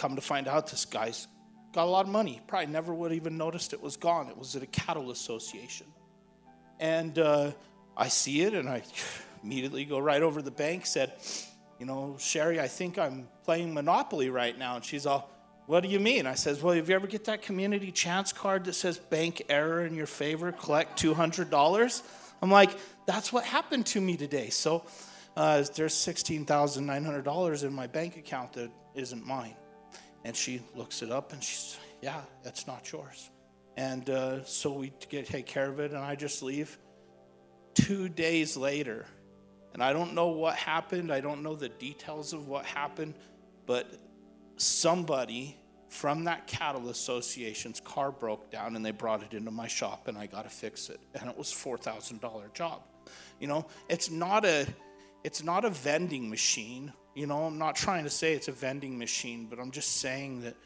come 0.00 0.16
to 0.16 0.22
find 0.22 0.48
out, 0.48 0.70
this 0.70 0.86
guy's 0.86 1.28
got 1.74 1.84
a 1.84 1.90
lot 1.90 2.06
of 2.06 2.10
money. 2.10 2.40
Probably 2.46 2.66
never 2.72 2.94
would 2.94 3.10
have 3.10 3.16
even 3.16 3.36
noticed 3.36 3.74
it 3.74 3.82
was 3.82 3.98
gone. 3.98 4.28
It 4.28 4.36
was 4.36 4.56
at 4.56 4.62
a 4.62 4.66
cattle 4.66 5.10
association. 5.10 5.86
And 6.80 7.18
uh, 7.18 7.52
I 7.96 8.08
see 8.08 8.40
it 8.40 8.54
and 8.54 8.66
I 8.66 8.82
immediately 9.44 9.84
go 9.84 9.98
right 9.98 10.22
over 10.22 10.40
to 10.40 10.44
the 10.44 10.50
bank, 10.50 10.86
said, 10.86 11.12
You 11.78 11.84
know, 11.84 12.16
Sherry, 12.18 12.58
I 12.58 12.66
think 12.66 12.98
I'm 12.98 13.28
playing 13.44 13.74
Monopoly 13.74 14.30
right 14.30 14.58
now. 14.58 14.76
And 14.76 14.84
she's 14.84 15.04
all, 15.04 15.30
What 15.66 15.82
do 15.82 15.90
you 15.90 16.00
mean? 16.00 16.26
I 16.26 16.34
says, 16.34 16.62
Well, 16.62 16.72
if 16.72 16.88
you 16.88 16.94
ever 16.94 17.06
get 17.06 17.26
that 17.26 17.42
community 17.42 17.92
chance 17.92 18.32
card 18.32 18.64
that 18.64 18.72
says 18.72 18.96
bank 18.96 19.42
error 19.50 19.84
in 19.84 19.94
your 19.94 20.06
favor, 20.06 20.50
collect 20.50 21.00
$200? 21.00 22.02
I'm 22.40 22.50
like, 22.50 22.70
That's 23.04 23.34
what 23.34 23.44
happened 23.44 23.84
to 23.86 24.00
me 24.00 24.16
today. 24.16 24.48
So 24.48 24.86
uh, 25.36 25.62
there's 25.74 25.94
$16,900 25.94 27.64
in 27.64 27.72
my 27.74 27.86
bank 27.86 28.16
account 28.16 28.54
that 28.54 28.70
isn't 28.94 29.26
mine. 29.26 29.54
And 30.24 30.36
she 30.36 30.62
looks 30.74 31.02
it 31.02 31.10
up 31.10 31.32
and 31.32 31.42
she's, 31.42 31.78
Yeah, 32.02 32.20
that's 32.42 32.66
not 32.66 32.90
yours. 32.92 33.30
And 33.76 34.08
uh, 34.10 34.44
so 34.44 34.72
we 34.72 34.92
get, 35.08 35.26
take 35.26 35.46
care 35.46 35.68
of 35.68 35.80
it, 35.80 35.92
and 35.92 36.00
I 36.00 36.14
just 36.14 36.42
leave. 36.42 36.78
Two 37.74 38.08
days 38.08 38.56
later, 38.56 39.06
and 39.72 39.82
I 39.82 39.92
don't 39.92 40.14
know 40.14 40.28
what 40.28 40.56
happened, 40.56 41.12
I 41.12 41.20
don't 41.20 41.42
know 41.42 41.54
the 41.54 41.68
details 41.68 42.32
of 42.32 42.48
what 42.48 42.64
happened, 42.66 43.14
but 43.66 43.86
somebody 44.56 45.56
from 45.88 46.24
that 46.24 46.46
cattle 46.46 46.88
association's 46.88 47.80
car 47.80 48.12
broke 48.12 48.50
down 48.50 48.76
and 48.76 48.84
they 48.84 48.90
brought 48.92 49.22
it 49.22 49.34
into 49.34 49.50
my 49.50 49.66
shop 49.66 50.06
and 50.06 50.16
I 50.16 50.26
got 50.26 50.44
to 50.44 50.50
fix 50.50 50.88
it 50.88 51.00
and 51.14 51.28
it 51.28 51.36
was 51.36 51.48
$4,000 51.48 52.54
job. 52.54 52.82
You 53.40 53.48
know, 53.48 53.66
it's 53.88 54.10
not 54.10 54.44
a 54.44 54.66
it's 55.22 55.42
not 55.42 55.64
a 55.64 55.70
vending 55.70 56.30
machine. 56.30 56.92
You 57.20 57.26
know, 57.26 57.44
I'm 57.44 57.58
not 57.58 57.76
trying 57.76 58.04
to 58.04 58.10
say 58.10 58.32
it's 58.32 58.48
a 58.48 58.52
vending 58.52 58.98
machine, 58.98 59.44
but 59.44 59.58
I'm 59.58 59.70
just 59.70 59.98
saying 59.98 60.40
that 60.40 60.56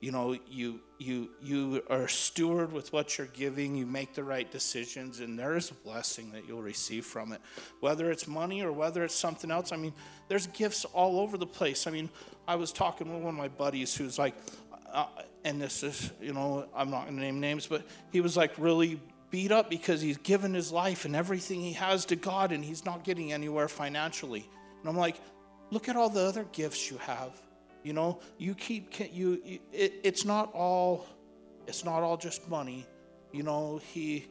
you 0.00 0.12
know 0.12 0.36
you 0.46 0.78
you 0.98 1.30
you 1.40 1.82
are 1.88 2.06
steward 2.06 2.70
with 2.70 2.92
what 2.92 3.16
you're 3.16 3.28
giving 3.28 3.74
you 3.74 3.86
make 3.86 4.12
the 4.12 4.22
right 4.22 4.50
decisions 4.50 5.20
and 5.20 5.38
there 5.38 5.56
is 5.56 5.70
a 5.70 5.74
blessing 5.74 6.30
that 6.32 6.46
you'll 6.46 6.60
receive 6.60 7.06
from 7.06 7.32
it. 7.32 7.40
Whether 7.80 8.10
it's 8.10 8.26
money 8.26 8.60
or 8.60 8.72
whether 8.72 9.02
it's 9.04 9.14
something 9.14 9.50
else 9.50 9.72
i 9.72 9.76
mean 9.76 9.94
there's 10.28 10.48
gifts 10.48 10.84
all 10.84 11.18
over 11.18 11.38
the 11.38 11.46
place. 11.46 11.86
I 11.86 11.90
mean 11.90 12.10
i 12.46 12.56
was 12.56 12.72
talking 12.72 13.10
with 13.10 13.22
one 13.22 13.32
of 13.32 13.40
my 13.40 13.48
buddies 13.48 13.96
who's 13.96 14.18
like 14.18 14.34
uh, 14.92 15.06
and 15.46 15.62
this 15.62 15.82
is 15.82 16.12
you 16.20 16.34
know 16.34 16.68
i'm 16.76 16.90
not 16.90 17.04
going 17.04 17.16
to 17.16 17.22
name 17.22 17.40
names 17.40 17.66
but 17.66 17.86
he 18.10 18.20
was 18.20 18.36
like 18.36 18.52
really 18.58 19.00
beat 19.30 19.50
up 19.50 19.70
because 19.70 20.02
he's 20.02 20.18
given 20.18 20.52
his 20.52 20.70
life 20.70 21.06
and 21.06 21.16
everything 21.16 21.58
he 21.58 21.72
has 21.72 22.04
to 22.04 22.16
god 22.16 22.52
and 22.52 22.62
he's 22.62 22.84
not 22.84 23.02
getting 23.02 23.32
anywhere 23.32 23.66
financially. 23.66 24.46
And 24.80 24.90
i'm 24.90 24.96
like 24.98 25.16
look 25.72 25.88
at 25.88 25.96
all 25.96 26.08
the 26.08 26.20
other 26.20 26.44
gifts 26.52 26.90
you 26.90 26.98
have 26.98 27.32
you 27.82 27.92
know, 27.92 28.20
you 28.38 28.54
keep 28.54 28.98
you. 29.12 29.40
you 29.44 29.58
it, 29.72 29.94
it's 30.04 30.24
not 30.24 30.52
all. 30.54 31.06
It's 31.66 31.84
not 31.84 32.02
all 32.02 32.16
just 32.16 32.48
money. 32.48 32.86
You 33.32 33.42
know, 33.42 33.80
he 33.92 34.26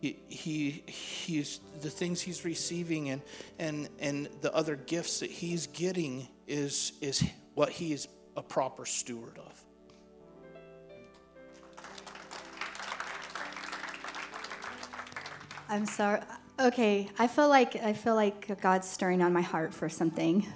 he, 0.00 0.18
he 0.28 0.82
he's 0.86 1.60
the 1.80 1.90
things 1.90 2.20
he's 2.20 2.44
receiving 2.44 3.10
and 3.10 3.22
and 3.58 3.88
and 3.98 4.28
the 4.40 4.52
other 4.54 4.76
gifts 4.76 5.20
that 5.20 5.30
he's 5.30 5.68
getting 5.68 6.28
is 6.46 6.92
is 7.00 7.24
what 7.54 7.70
he 7.70 7.92
is 7.92 8.08
a 8.36 8.42
proper 8.42 8.84
steward 8.84 9.38
of 9.38 9.64
i'm 15.70 15.86
sorry 15.86 16.20
okay 16.60 17.08
i 17.18 17.26
feel 17.26 17.48
like 17.48 17.74
i 17.76 17.94
feel 17.94 18.14
like 18.14 18.60
god's 18.60 18.86
stirring 18.86 19.22
on 19.22 19.32
my 19.32 19.40
heart 19.40 19.72
for 19.72 19.88
something 19.88 20.46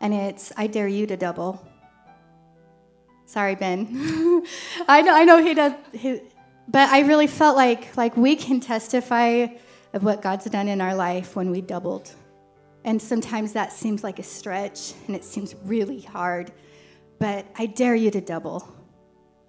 and 0.00 0.14
it's 0.14 0.52
I 0.56 0.66
dare 0.66 0.88
you 0.88 1.06
to 1.06 1.16
double. 1.16 1.66
Sorry, 3.26 3.54
Ben. 3.54 3.86
I 4.88 5.02
know 5.02 5.14
I 5.14 5.24
know 5.24 5.42
he 5.42 5.54
does 5.54 5.72
he, 5.92 6.20
but 6.66 6.88
I 6.90 7.00
really 7.00 7.26
felt 7.26 7.56
like 7.56 7.96
like 7.96 8.16
we 8.16 8.36
can 8.36 8.60
testify 8.60 9.46
of 9.92 10.04
what 10.04 10.22
God's 10.22 10.44
done 10.46 10.68
in 10.68 10.80
our 10.80 10.94
life 10.94 11.36
when 11.36 11.50
we 11.50 11.60
doubled. 11.60 12.10
And 12.84 13.00
sometimes 13.00 13.52
that 13.52 13.72
seems 13.72 14.04
like 14.04 14.18
a 14.18 14.22
stretch 14.22 14.94
and 15.06 15.16
it 15.16 15.24
seems 15.24 15.54
really 15.64 16.00
hard. 16.00 16.52
But 17.18 17.46
I 17.56 17.66
dare 17.66 17.94
you 17.94 18.10
to 18.12 18.20
double. 18.20 18.68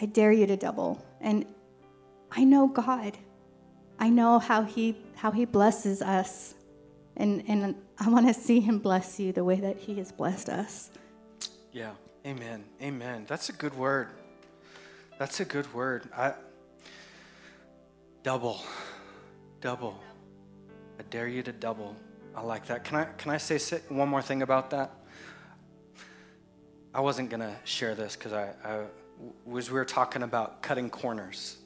I 0.02 0.06
dare 0.06 0.32
you 0.32 0.48
to 0.48 0.58
double. 0.58 1.04
And 1.22 1.46
I 2.32 2.44
know 2.44 2.68
God. 2.68 3.18
I 4.00 4.10
know 4.10 4.40
how 4.40 4.64
he 4.64 4.98
how 5.16 5.32
he 5.32 5.46
blesses 5.46 6.02
us. 6.02 6.56
And 7.20 7.44
and 7.48 7.76
I 8.00 8.10
want 8.10 8.28
to 8.28 8.34
see 8.34 8.62
him 8.62 8.80
bless 8.80 9.20
you 9.20 9.32
the 9.32 9.44
way 9.44 9.60
that 9.60 9.78
he 9.78 9.96
has 9.96 10.12
blessed 10.12 10.50
us. 10.50 10.90
Yeah. 11.72 11.92
Amen. 12.26 12.64
Amen. 12.82 13.26
That's 13.28 13.50
a 13.50 13.54
good 13.54 13.78
word. 13.78 14.10
That's 15.20 15.40
a 15.40 15.46
good 15.46 15.72
word. 15.74 16.10
I 16.16 16.34
double. 18.24 18.62
Double. 19.62 20.02
I 21.00 21.04
dare 21.10 21.28
you 21.28 21.44
to 21.44 21.52
double. 21.52 21.96
I 22.36 22.42
like 22.42 22.66
that. 22.68 22.84
Can 22.84 22.98
I 22.98 23.06
can 23.06 23.32
I 23.32 23.38
say 23.38 23.80
one 23.90 24.10
more 24.10 24.22
thing 24.22 24.42
about 24.42 24.70
that? 24.72 24.92
I 26.94 27.02
wasn't 27.02 27.30
gonna 27.30 27.56
share 27.64 27.96
this 27.96 28.16
because 28.16 28.34
I, 28.34 28.54
I 28.64 28.86
was 29.46 29.70
we 29.70 29.76
were 29.76 29.86
talking 29.86 30.24
about 30.24 30.62
cutting 30.62 30.90
corners 30.90 31.58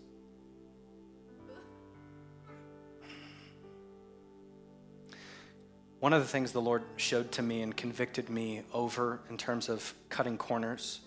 One 6.04 6.12
of 6.12 6.22
the 6.22 6.28
things 6.28 6.52
the 6.52 6.60
Lord 6.60 6.84
showed 6.98 7.32
to 7.32 7.42
me 7.42 7.62
and 7.62 7.74
convicted 7.74 8.30
me 8.30 8.64
over 8.74 9.22
in 9.30 9.38
terms 9.38 9.70
of 9.70 9.94
cutting 10.10 10.38
corners 10.38 11.00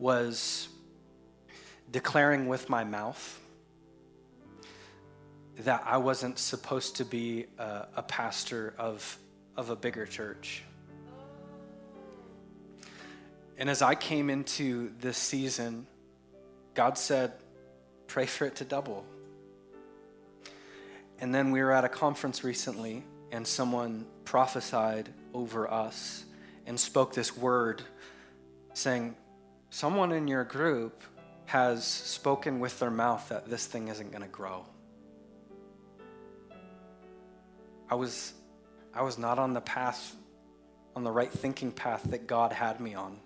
was 0.00 0.68
declaring 1.92 2.48
with 2.48 2.68
my 2.68 2.82
mouth 2.82 3.40
that 5.58 5.84
I 5.86 5.98
wasn't 5.98 6.40
supposed 6.40 6.96
to 6.96 7.04
be 7.04 7.46
a, 7.56 7.86
a 7.94 8.02
pastor 8.02 8.74
of, 8.78 9.16
of 9.56 9.70
a 9.70 9.76
bigger 9.76 10.06
church. 10.06 10.64
And 13.56 13.70
as 13.70 13.80
I 13.80 13.94
came 13.94 14.28
into 14.28 14.90
this 14.98 15.18
season, 15.18 15.86
God 16.74 16.98
said, 16.98 17.32
pray 18.08 18.26
for 18.26 18.44
it 18.44 18.56
to 18.56 18.64
double. 18.64 19.06
And 21.20 21.32
then 21.32 21.52
we 21.52 21.62
were 21.62 21.70
at 21.70 21.84
a 21.84 21.88
conference 21.88 22.42
recently 22.42 23.04
and 23.36 23.46
someone 23.46 24.06
prophesied 24.24 25.10
over 25.34 25.70
us 25.70 26.24
and 26.64 26.80
spoke 26.80 27.12
this 27.12 27.36
word 27.36 27.82
saying, 28.72 29.14
Someone 29.68 30.10
in 30.10 30.26
your 30.26 30.42
group 30.42 31.02
has 31.44 31.84
spoken 31.84 32.60
with 32.60 32.78
their 32.78 32.90
mouth 32.90 33.28
that 33.28 33.50
this 33.50 33.66
thing 33.66 33.88
isn't 33.88 34.10
going 34.10 34.22
to 34.22 34.28
grow. 34.28 34.64
I 37.90 37.94
was, 37.96 38.32
I 38.94 39.02
was 39.02 39.18
not 39.18 39.38
on 39.38 39.52
the 39.52 39.60
path, 39.60 40.16
on 40.94 41.04
the 41.04 41.12
right 41.12 41.30
thinking 41.30 41.72
path 41.72 42.04
that 42.04 42.26
God 42.26 42.54
had 42.54 42.80
me 42.80 42.94
on. 42.94 43.20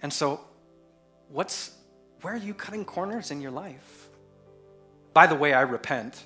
And 0.00 0.10
so, 0.10 0.40
what's, 1.28 1.76
where 2.22 2.32
are 2.32 2.38
you 2.38 2.54
cutting 2.54 2.86
corners 2.86 3.30
in 3.30 3.42
your 3.42 3.50
life? 3.50 4.08
By 5.12 5.26
the 5.26 5.34
way, 5.34 5.52
I 5.52 5.60
repent. 5.60 6.24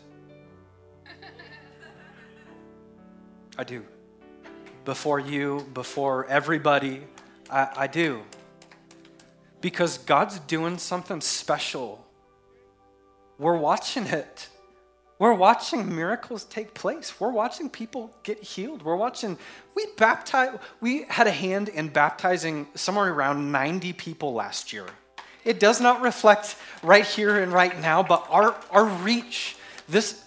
I 3.56 3.64
do. 3.64 3.84
Before 4.84 5.18
you, 5.18 5.66
before 5.72 6.26
everybody, 6.26 7.02
I, 7.50 7.68
I 7.76 7.86
do. 7.86 8.22
Because 9.60 9.98
God's 9.98 10.38
doing 10.40 10.78
something 10.78 11.20
special. 11.20 12.04
We're 13.38 13.56
watching 13.56 14.06
it. 14.06 14.48
We're 15.18 15.34
watching 15.34 15.94
miracles 15.94 16.44
take 16.44 16.74
place. 16.74 17.18
We're 17.20 17.30
watching 17.30 17.70
people 17.70 18.14
get 18.24 18.42
healed. 18.42 18.82
We're 18.82 18.96
watching, 18.96 19.38
we 19.74 19.86
baptized, 19.96 20.58
we 20.80 21.04
had 21.04 21.28
a 21.28 21.32
hand 21.32 21.68
in 21.68 21.88
baptizing 21.88 22.66
somewhere 22.74 23.12
around 23.12 23.52
90 23.52 23.92
people 23.92 24.34
last 24.34 24.72
year. 24.72 24.86
It 25.44 25.60
does 25.60 25.80
not 25.80 26.02
reflect 26.02 26.56
right 26.82 27.06
here 27.06 27.40
and 27.40 27.52
right 27.52 27.78
now, 27.80 28.02
but 28.02 28.26
our, 28.28 28.56
our 28.70 28.84
reach, 28.84 29.56
this, 29.88 30.23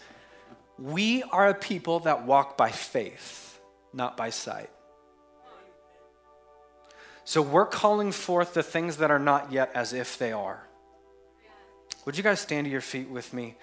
we 0.80 1.24
are 1.24 1.50
a 1.50 1.54
people 1.54 2.02
that 2.02 2.26
walk 2.26 2.58
by 2.58 2.72
faith, 2.72 3.60
not 3.94 4.16
by 4.18 4.30
sight. 4.30 4.70
So 7.24 7.42
we're 7.42 7.66
calling 7.66 8.12
forth 8.12 8.54
the 8.54 8.64
things 8.64 8.98
that 8.98 9.12
are 9.12 9.20
not 9.20 9.52
yet 9.52 9.72
as 9.74 9.92
if 9.92 10.18
they 10.18 10.32
are. 10.32 10.66
Would 12.06 12.16
you 12.16 12.24
guys 12.24 12.40
stand 12.40 12.66
to 12.66 12.72
your 12.72 12.82
feet 12.82 13.10
with 13.10 13.34
me? 13.34 13.56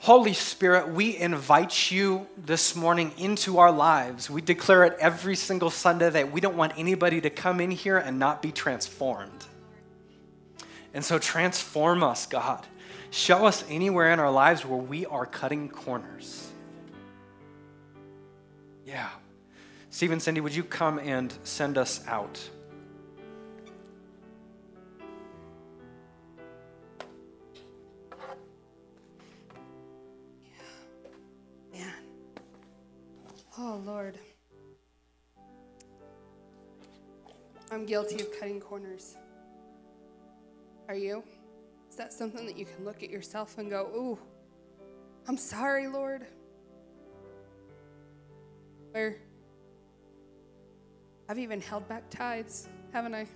Holy 0.00 0.32
Spirit, 0.32 0.88
we 0.88 1.16
invite 1.16 1.90
you 1.90 2.26
this 2.36 2.76
morning 2.76 3.12
into 3.16 3.58
our 3.58 3.72
lives. 3.72 4.28
We 4.28 4.42
declare 4.42 4.84
it 4.84 4.96
every 4.98 5.36
single 5.36 5.70
Sunday 5.70 6.10
that 6.10 6.32
we 6.32 6.40
don't 6.40 6.56
want 6.56 6.72
anybody 6.76 7.20
to 7.20 7.30
come 7.30 7.60
in 7.60 7.70
here 7.70 7.96
and 7.96 8.18
not 8.18 8.42
be 8.42 8.52
transformed. 8.52 9.46
And 10.92 11.04
so 11.04 11.18
transform 11.18 12.02
us, 12.02 12.26
God. 12.26 12.66
Show 13.10 13.46
us 13.46 13.64
anywhere 13.68 14.12
in 14.12 14.20
our 14.20 14.30
lives 14.30 14.64
where 14.64 14.78
we 14.78 15.06
are 15.06 15.26
cutting 15.26 15.68
corners. 15.68 16.50
Yeah. 18.84 19.08
Stephen, 19.90 20.20
Cindy, 20.20 20.40
would 20.40 20.54
you 20.54 20.62
come 20.62 20.98
and 20.98 21.32
send 21.42 21.78
us 21.78 22.06
out? 22.06 22.38
Yeah. 31.72 31.78
Man. 31.78 31.92
Oh, 33.58 33.80
Lord. 33.84 34.18
I'm 37.72 37.86
guilty 37.86 38.20
of 38.20 38.28
cutting 38.38 38.60
corners. 38.60 39.16
Are 40.88 40.94
you? 40.94 41.24
That 41.96 42.12
something 42.12 42.44
that 42.44 42.58
you 42.58 42.66
can 42.66 42.84
look 42.84 43.02
at 43.02 43.08
yourself 43.08 43.56
and 43.56 43.70
go, 43.70 43.86
ooh, 43.96 44.18
I'm 45.26 45.38
sorry, 45.38 45.88
Lord? 45.88 46.26
Where 48.92 49.16
I've 51.28 51.38
even 51.38 51.60
held 51.60 51.88
back 51.88 52.10
tithes, 52.10 52.68
haven't 52.92 53.14
I? 53.14 53.26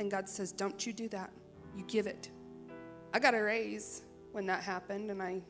And 0.00 0.10
God 0.10 0.28
says, 0.28 0.50
don't 0.50 0.84
you 0.84 0.92
do 0.92 1.08
that. 1.10 1.30
You 1.76 1.84
give 1.84 2.08
it. 2.08 2.30
I 3.14 3.20
got 3.20 3.34
a 3.34 3.40
raise 3.40 4.02
when 4.32 4.44
that 4.46 4.62
happened, 4.62 5.10
and 5.10 5.22
I 5.22 5.40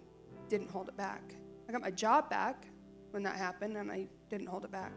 didn't 0.48 0.70
hold 0.70 0.88
it 0.88 0.96
back. 0.96 1.34
I 1.68 1.72
got 1.72 1.80
my 1.80 1.90
job 1.90 2.28
back 2.28 2.66
when 3.12 3.22
that 3.22 3.36
happened, 3.36 3.78
and 3.78 3.90
I 3.90 4.06
didn't 4.28 4.48
hold 4.48 4.64
it 4.64 4.70
back. 4.70 4.92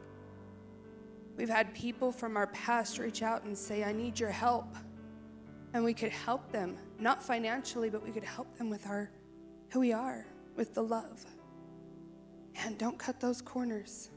We've 1.37 1.49
had 1.49 1.73
people 1.73 2.11
from 2.11 2.35
our 2.35 2.47
past 2.47 2.99
reach 2.99 3.23
out 3.23 3.45
and 3.45 3.57
say, 3.57 3.83
I 3.85 3.93
need 3.93 4.19
your 4.19 4.31
help. 4.31 4.75
And 5.75 5.83
we 5.83 5.93
could 5.93 6.13
help 6.13 6.53
them, 6.53 6.77
not 7.01 7.21
financially, 7.21 7.89
but 7.89 8.01
we 8.01 8.09
could 8.09 8.23
help 8.23 8.57
them 8.57 8.69
with 8.69 8.87
our 8.87 9.11
who 9.71 9.81
we 9.81 9.91
are, 9.91 10.25
with 10.55 10.73
the 10.73 10.81
love. 10.81 11.25
And 12.63 12.77
don't 12.77 12.97
cut 12.97 13.19
those 13.19 13.41
corners. 13.41 14.09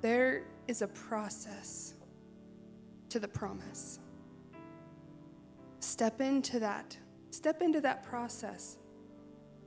There 0.00 0.42
is 0.66 0.82
a 0.82 0.88
process 0.88 1.94
to 3.08 3.20
the 3.20 3.28
promise. 3.28 4.00
Step 5.78 6.20
into 6.20 6.58
that. 6.58 6.98
Step 7.30 7.62
into 7.62 7.80
that 7.82 8.02
process. 8.02 8.78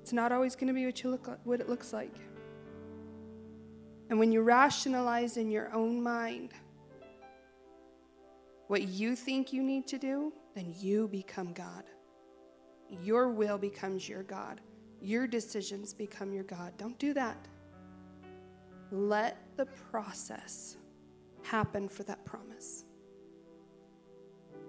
It's 0.01 0.11
not 0.11 0.33
always 0.33 0.57
going 0.57 0.67
to 0.67 0.73
be 0.73 0.85
what 0.85 1.01
you 1.03 1.09
look 1.09 1.29
like, 1.29 1.39
what 1.45 1.61
it 1.61 1.69
looks 1.69 1.93
like. 1.93 2.15
And 4.09 4.19
when 4.19 4.33
you 4.33 4.41
rationalize 4.41 5.37
in 5.37 5.49
your 5.49 5.73
own 5.73 6.03
mind 6.03 6.51
what 8.67 8.83
you 8.83 9.15
think 9.15 9.53
you 9.53 9.63
need 9.63 9.87
to 9.87 9.97
do, 9.97 10.33
then 10.53 10.73
you 10.77 11.07
become 11.07 11.53
God. 11.53 11.83
Your 12.89 13.29
will 13.29 13.57
becomes 13.57 14.07
your 14.07 14.23
God. 14.23 14.61
Your 15.01 15.27
decisions 15.27 15.93
become 15.93 16.33
your 16.33 16.43
God. 16.43 16.73
Don't 16.77 16.97
do 16.99 17.13
that. 17.13 17.37
Let 18.91 19.37
the 19.57 19.65
process 19.65 20.77
happen 21.43 21.87
for 21.87 22.03
that 22.03 22.23
promise. 22.25 22.85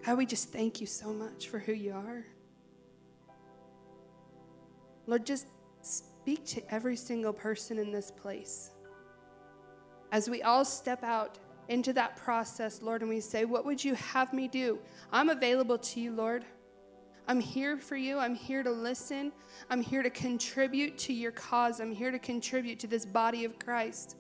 God, 0.05 0.19
we 0.19 0.27
just 0.27 0.53
thank 0.53 0.81
you 0.81 0.87
so 0.87 1.13
much 1.13 1.49
for 1.49 1.59
who 1.59 1.73
you 1.73 1.93
are. 1.93 2.25
Lord, 5.07 5.25
just 5.25 5.47
speak 5.83 6.45
to 6.47 6.75
every 6.75 6.97
single 6.97 7.33
person 7.33 7.79
in 7.79 7.91
this 7.91 8.11
place. 8.11 8.71
As 10.13 10.29
we 10.29 10.43
all 10.43 10.65
step 10.65 11.03
out 11.03 11.39
into 11.69 11.93
that 11.93 12.17
process, 12.17 12.83
Lord, 12.83 13.03
and 13.03 13.09
we 13.09 13.21
say, 13.21 13.45
What 13.45 13.65
would 13.65 13.83
you 13.83 13.95
have 13.95 14.33
me 14.33 14.49
do? 14.49 14.79
I'm 15.13 15.29
available 15.29 15.79
to 15.79 16.01
you, 16.01 16.13
Lord. 16.13 16.45
I'm 17.29 17.41
here 17.41 17.77
for 17.77 17.97
you. 17.97 18.19
I'm 18.19 18.35
here 18.35 18.63
to 18.63 18.71
listen. 18.71 19.33
I'm 19.69 19.83
here 19.83 20.03
to 20.03 20.09
contribute 20.09 20.97
to 20.99 21.13
your 21.13 21.33
cause. 21.33 21.79
I'm 21.79 21.93
here 21.93 22.11
to 22.11 22.19
contribute 22.19 22.79
to 22.81 22.87
this 22.87 23.05
body 23.05 23.45
of 23.45 23.59
Christ. 23.59 24.17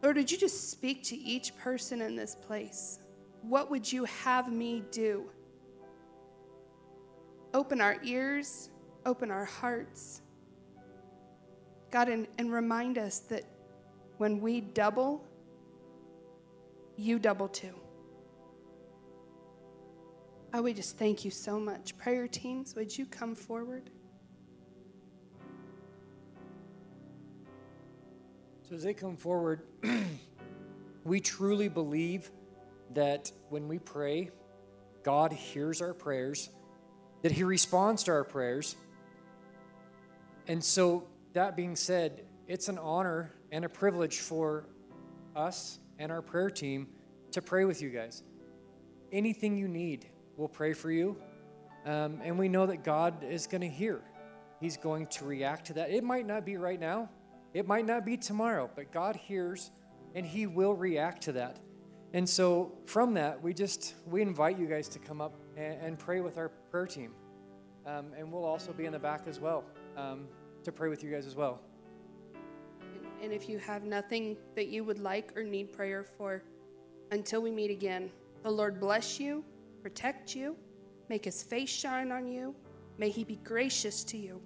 Lord, 0.00 0.16
would 0.16 0.30
you 0.30 0.38
just 0.38 0.70
speak 0.70 1.02
to 1.04 1.16
each 1.16 1.56
person 1.58 2.00
in 2.00 2.14
this 2.14 2.36
place? 2.36 3.00
What 3.42 3.70
would 3.70 3.90
you 3.90 4.04
have 4.04 4.52
me 4.52 4.84
do? 4.92 5.28
Open 7.52 7.80
our 7.80 7.96
ears, 8.04 8.70
open 9.04 9.30
our 9.32 9.44
hearts. 9.44 10.22
God, 11.90 12.08
and, 12.08 12.28
and 12.38 12.52
remind 12.52 12.98
us 12.98 13.18
that 13.20 13.42
when 14.18 14.40
we 14.40 14.60
double, 14.60 15.24
you 17.00 17.18
double 17.18 17.48
too. 17.48 17.74
Oh, 20.52 20.62
we 20.62 20.74
just 20.74 20.98
thank 20.98 21.24
you 21.24 21.30
so 21.30 21.58
much. 21.58 21.96
Prayer 21.96 22.28
teams, 22.28 22.74
would 22.74 22.96
you 22.96 23.06
come 23.06 23.34
forward? 23.34 23.88
So, 28.68 28.74
as 28.74 28.82
they 28.82 28.92
come 28.92 29.16
forward, 29.16 29.62
we 31.04 31.20
truly 31.20 31.68
believe 31.68 32.30
that 32.94 33.32
when 33.48 33.66
we 33.66 33.78
pray, 33.78 34.30
God 35.02 35.32
hears 35.32 35.80
our 35.80 35.94
prayers, 35.94 36.50
that 37.22 37.32
He 37.32 37.44
responds 37.44 38.02
to 38.04 38.10
our 38.12 38.24
prayers. 38.24 38.76
And 40.48 40.62
so, 40.62 41.04
that 41.32 41.56
being 41.56 41.76
said, 41.76 42.24
it's 42.46 42.68
an 42.68 42.78
honor 42.78 43.32
and 43.52 43.64
a 43.64 43.68
privilege 43.68 44.18
for 44.18 44.66
us 45.34 45.78
and 46.00 46.10
our 46.10 46.22
prayer 46.22 46.50
team 46.50 46.88
to 47.30 47.42
pray 47.42 47.64
with 47.64 47.80
you 47.80 47.90
guys. 47.90 48.24
Anything 49.12 49.56
you 49.56 49.68
need, 49.68 50.06
we'll 50.36 50.48
pray 50.48 50.72
for 50.72 50.90
you. 50.90 51.16
Um, 51.86 52.20
and 52.24 52.38
we 52.38 52.48
know 52.48 52.66
that 52.66 52.82
God 52.82 53.22
is 53.22 53.46
going 53.46 53.60
to 53.60 53.68
hear. 53.68 54.02
He's 54.60 54.76
going 54.76 55.06
to 55.08 55.24
react 55.24 55.66
to 55.66 55.74
that. 55.74 55.90
It 55.90 56.02
might 56.02 56.26
not 56.26 56.44
be 56.44 56.56
right 56.56 56.80
now, 56.80 57.08
it 57.54 57.66
might 57.66 57.86
not 57.86 58.04
be 58.04 58.16
tomorrow, 58.16 58.68
but 58.74 58.92
God 58.92 59.16
hears 59.16 59.70
and 60.14 60.26
He 60.26 60.46
will 60.46 60.74
react 60.74 61.22
to 61.24 61.32
that. 61.32 61.58
And 62.12 62.28
so 62.28 62.72
from 62.86 63.14
that, 63.14 63.40
we 63.40 63.54
just 63.54 63.94
we 64.06 64.22
invite 64.22 64.58
you 64.58 64.66
guys 64.66 64.88
to 64.88 64.98
come 64.98 65.20
up 65.20 65.34
and, 65.56 65.80
and 65.80 65.98
pray 65.98 66.20
with 66.20 66.38
our 66.38 66.48
prayer 66.70 66.86
team, 66.86 67.12
um, 67.86 68.06
and 68.18 68.32
we'll 68.32 68.44
also 68.44 68.72
be 68.72 68.86
in 68.86 68.92
the 68.92 68.98
back 68.98 69.22
as 69.28 69.38
well 69.38 69.64
um, 69.96 70.26
to 70.64 70.72
pray 70.72 70.88
with 70.88 71.04
you 71.04 71.10
guys 71.10 71.26
as 71.26 71.36
well. 71.36 71.60
And 73.22 73.32
if 73.32 73.48
you 73.48 73.58
have 73.58 73.84
nothing 73.84 74.36
that 74.56 74.68
you 74.68 74.82
would 74.84 74.98
like 74.98 75.36
or 75.36 75.42
need 75.42 75.72
prayer 75.72 76.04
for, 76.04 76.42
until 77.10 77.42
we 77.42 77.50
meet 77.50 77.70
again, 77.70 78.10
the 78.42 78.50
Lord 78.50 78.80
bless 78.80 79.20
you, 79.20 79.44
protect 79.82 80.34
you, 80.34 80.56
make 81.08 81.24
his 81.24 81.42
face 81.42 81.68
shine 81.68 82.12
on 82.12 82.26
you, 82.26 82.54
may 82.98 83.10
he 83.10 83.24
be 83.24 83.36
gracious 83.36 84.04
to 84.04 84.16
you. 84.16 84.40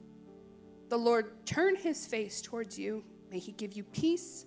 The 0.88 0.96
Lord 0.96 1.46
turn 1.46 1.76
his 1.76 2.06
face 2.06 2.42
towards 2.42 2.78
you, 2.78 3.04
may 3.30 3.38
he 3.38 3.52
give 3.52 3.74
you 3.74 3.84
peace, 3.84 4.46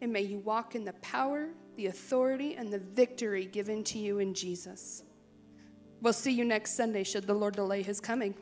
and 0.00 0.12
may 0.12 0.22
you 0.22 0.38
walk 0.38 0.74
in 0.74 0.84
the 0.84 0.92
power, 0.94 1.48
the 1.76 1.86
authority, 1.86 2.54
and 2.54 2.72
the 2.72 2.78
victory 2.78 3.46
given 3.46 3.82
to 3.84 3.98
you 3.98 4.18
in 4.18 4.34
Jesus. 4.34 5.02
We'll 6.00 6.12
see 6.12 6.32
you 6.32 6.44
next 6.44 6.76
Sunday, 6.76 7.02
should 7.02 7.26
the 7.26 7.34
Lord 7.34 7.56
delay 7.56 7.82
his 7.82 8.00
coming. 8.00 8.34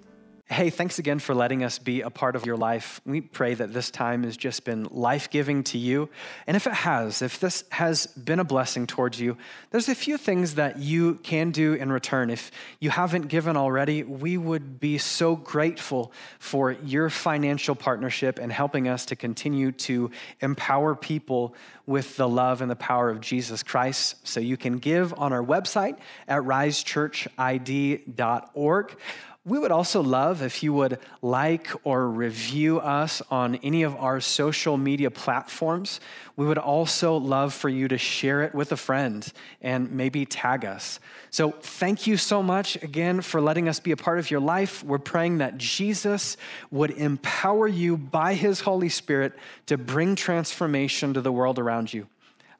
Hey, 0.46 0.70
thanks 0.70 0.98
again 0.98 1.18
for 1.18 1.34
letting 1.34 1.64
us 1.64 1.78
be 1.78 2.02
a 2.02 2.10
part 2.10 2.36
of 2.36 2.44
your 2.44 2.58
life. 2.58 3.00
We 3.06 3.22
pray 3.22 3.54
that 3.54 3.72
this 3.72 3.90
time 3.90 4.24
has 4.24 4.36
just 4.36 4.64
been 4.64 4.84
life 4.90 5.30
giving 5.30 5.64
to 5.64 5.78
you. 5.78 6.10
And 6.46 6.58
if 6.58 6.66
it 6.66 6.74
has, 6.74 7.22
if 7.22 7.40
this 7.40 7.64
has 7.70 8.06
been 8.08 8.38
a 8.38 8.44
blessing 8.44 8.86
towards 8.86 9.18
you, 9.18 9.38
there's 9.70 9.88
a 9.88 9.94
few 9.94 10.18
things 10.18 10.56
that 10.56 10.78
you 10.78 11.14
can 11.22 11.52
do 11.52 11.72
in 11.72 11.90
return. 11.90 12.28
If 12.28 12.50
you 12.80 12.90
haven't 12.90 13.28
given 13.28 13.56
already, 13.56 14.02
we 14.02 14.36
would 14.36 14.78
be 14.78 14.98
so 14.98 15.36
grateful 15.36 16.12
for 16.38 16.72
your 16.72 17.08
financial 17.08 17.74
partnership 17.74 18.38
and 18.38 18.52
helping 18.52 18.88
us 18.88 19.06
to 19.06 19.16
continue 19.16 19.72
to 19.72 20.10
empower 20.40 20.94
people 20.94 21.54
with 21.86 22.16
the 22.16 22.28
love 22.28 22.60
and 22.60 22.70
the 22.70 22.76
power 22.76 23.08
of 23.08 23.22
Jesus 23.22 23.62
Christ. 23.62 24.16
So 24.28 24.38
you 24.38 24.58
can 24.58 24.76
give 24.78 25.14
on 25.16 25.32
our 25.32 25.42
website 25.42 25.96
at 26.28 26.42
risechurchid.org. 26.42 28.96
We 29.44 29.58
would 29.58 29.72
also 29.72 30.00
love 30.04 30.40
if 30.40 30.62
you 30.62 30.72
would 30.74 31.00
like 31.20 31.68
or 31.82 32.08
review 32.08 32.78
us 32.78 33.20
on 33.28 33.56
any 33.56 33.82
of 33.82 33.96
our 33.96 34.20
social 34.20 34.76
media 34.76 35.10
platforms. 35.10 35.98
We 36.36 36.46
would 36.46 36.58
also 36.58 37.16
love 37.16 37.52
for 37.52 37.68
you 37.68 37.88
to 37.88 37.98
share 37.98 38.42
it 38.42 38.54
with 38.54 38.70
a 38.70 38.76
friend 38.76 39.26
and 39.60 39.90
maybe 39.90 40.26
tag 40.26 40.64
us. 40.64 41.00
So, 41.30 41.50
thank 41.50 42.06
you 42.06 42.16
so 42.16 42.40
much 42.40 42.80
again 42.84 43.20
for 43.20 43.40
letting 43.40 43.68
us 43.68 43.80
be 43.80 43.90
a 43.90 43.96
part 43.96 44.20
of 44.20 44.30
your 44.30 44.38
life. 44.38 44.84
We're 44.84 44.98
praying 44.98 45.38
that 45.38 45.58
Jesus 45.58 46.36
would 46.70 46.92
empower 46.92 47.66
you 47.66 47.96
by 47.96 48.34
his 48.34 48.60
Holy 48.60 48.90
Spirit 48.90 49.32
to 49.66 49.76
bring 49.76 50.14
transformation 50.14 51.14
to 51.14 51.20
the 51.20 51.32
world 51.32 51.58
around 51.58 51.92
you. 51.92 52.06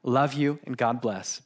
Love 0.02 0.34
you, 0.34 0.58
and 0.64 0.76
God 0.76 1.00
bless. 1.00 1.42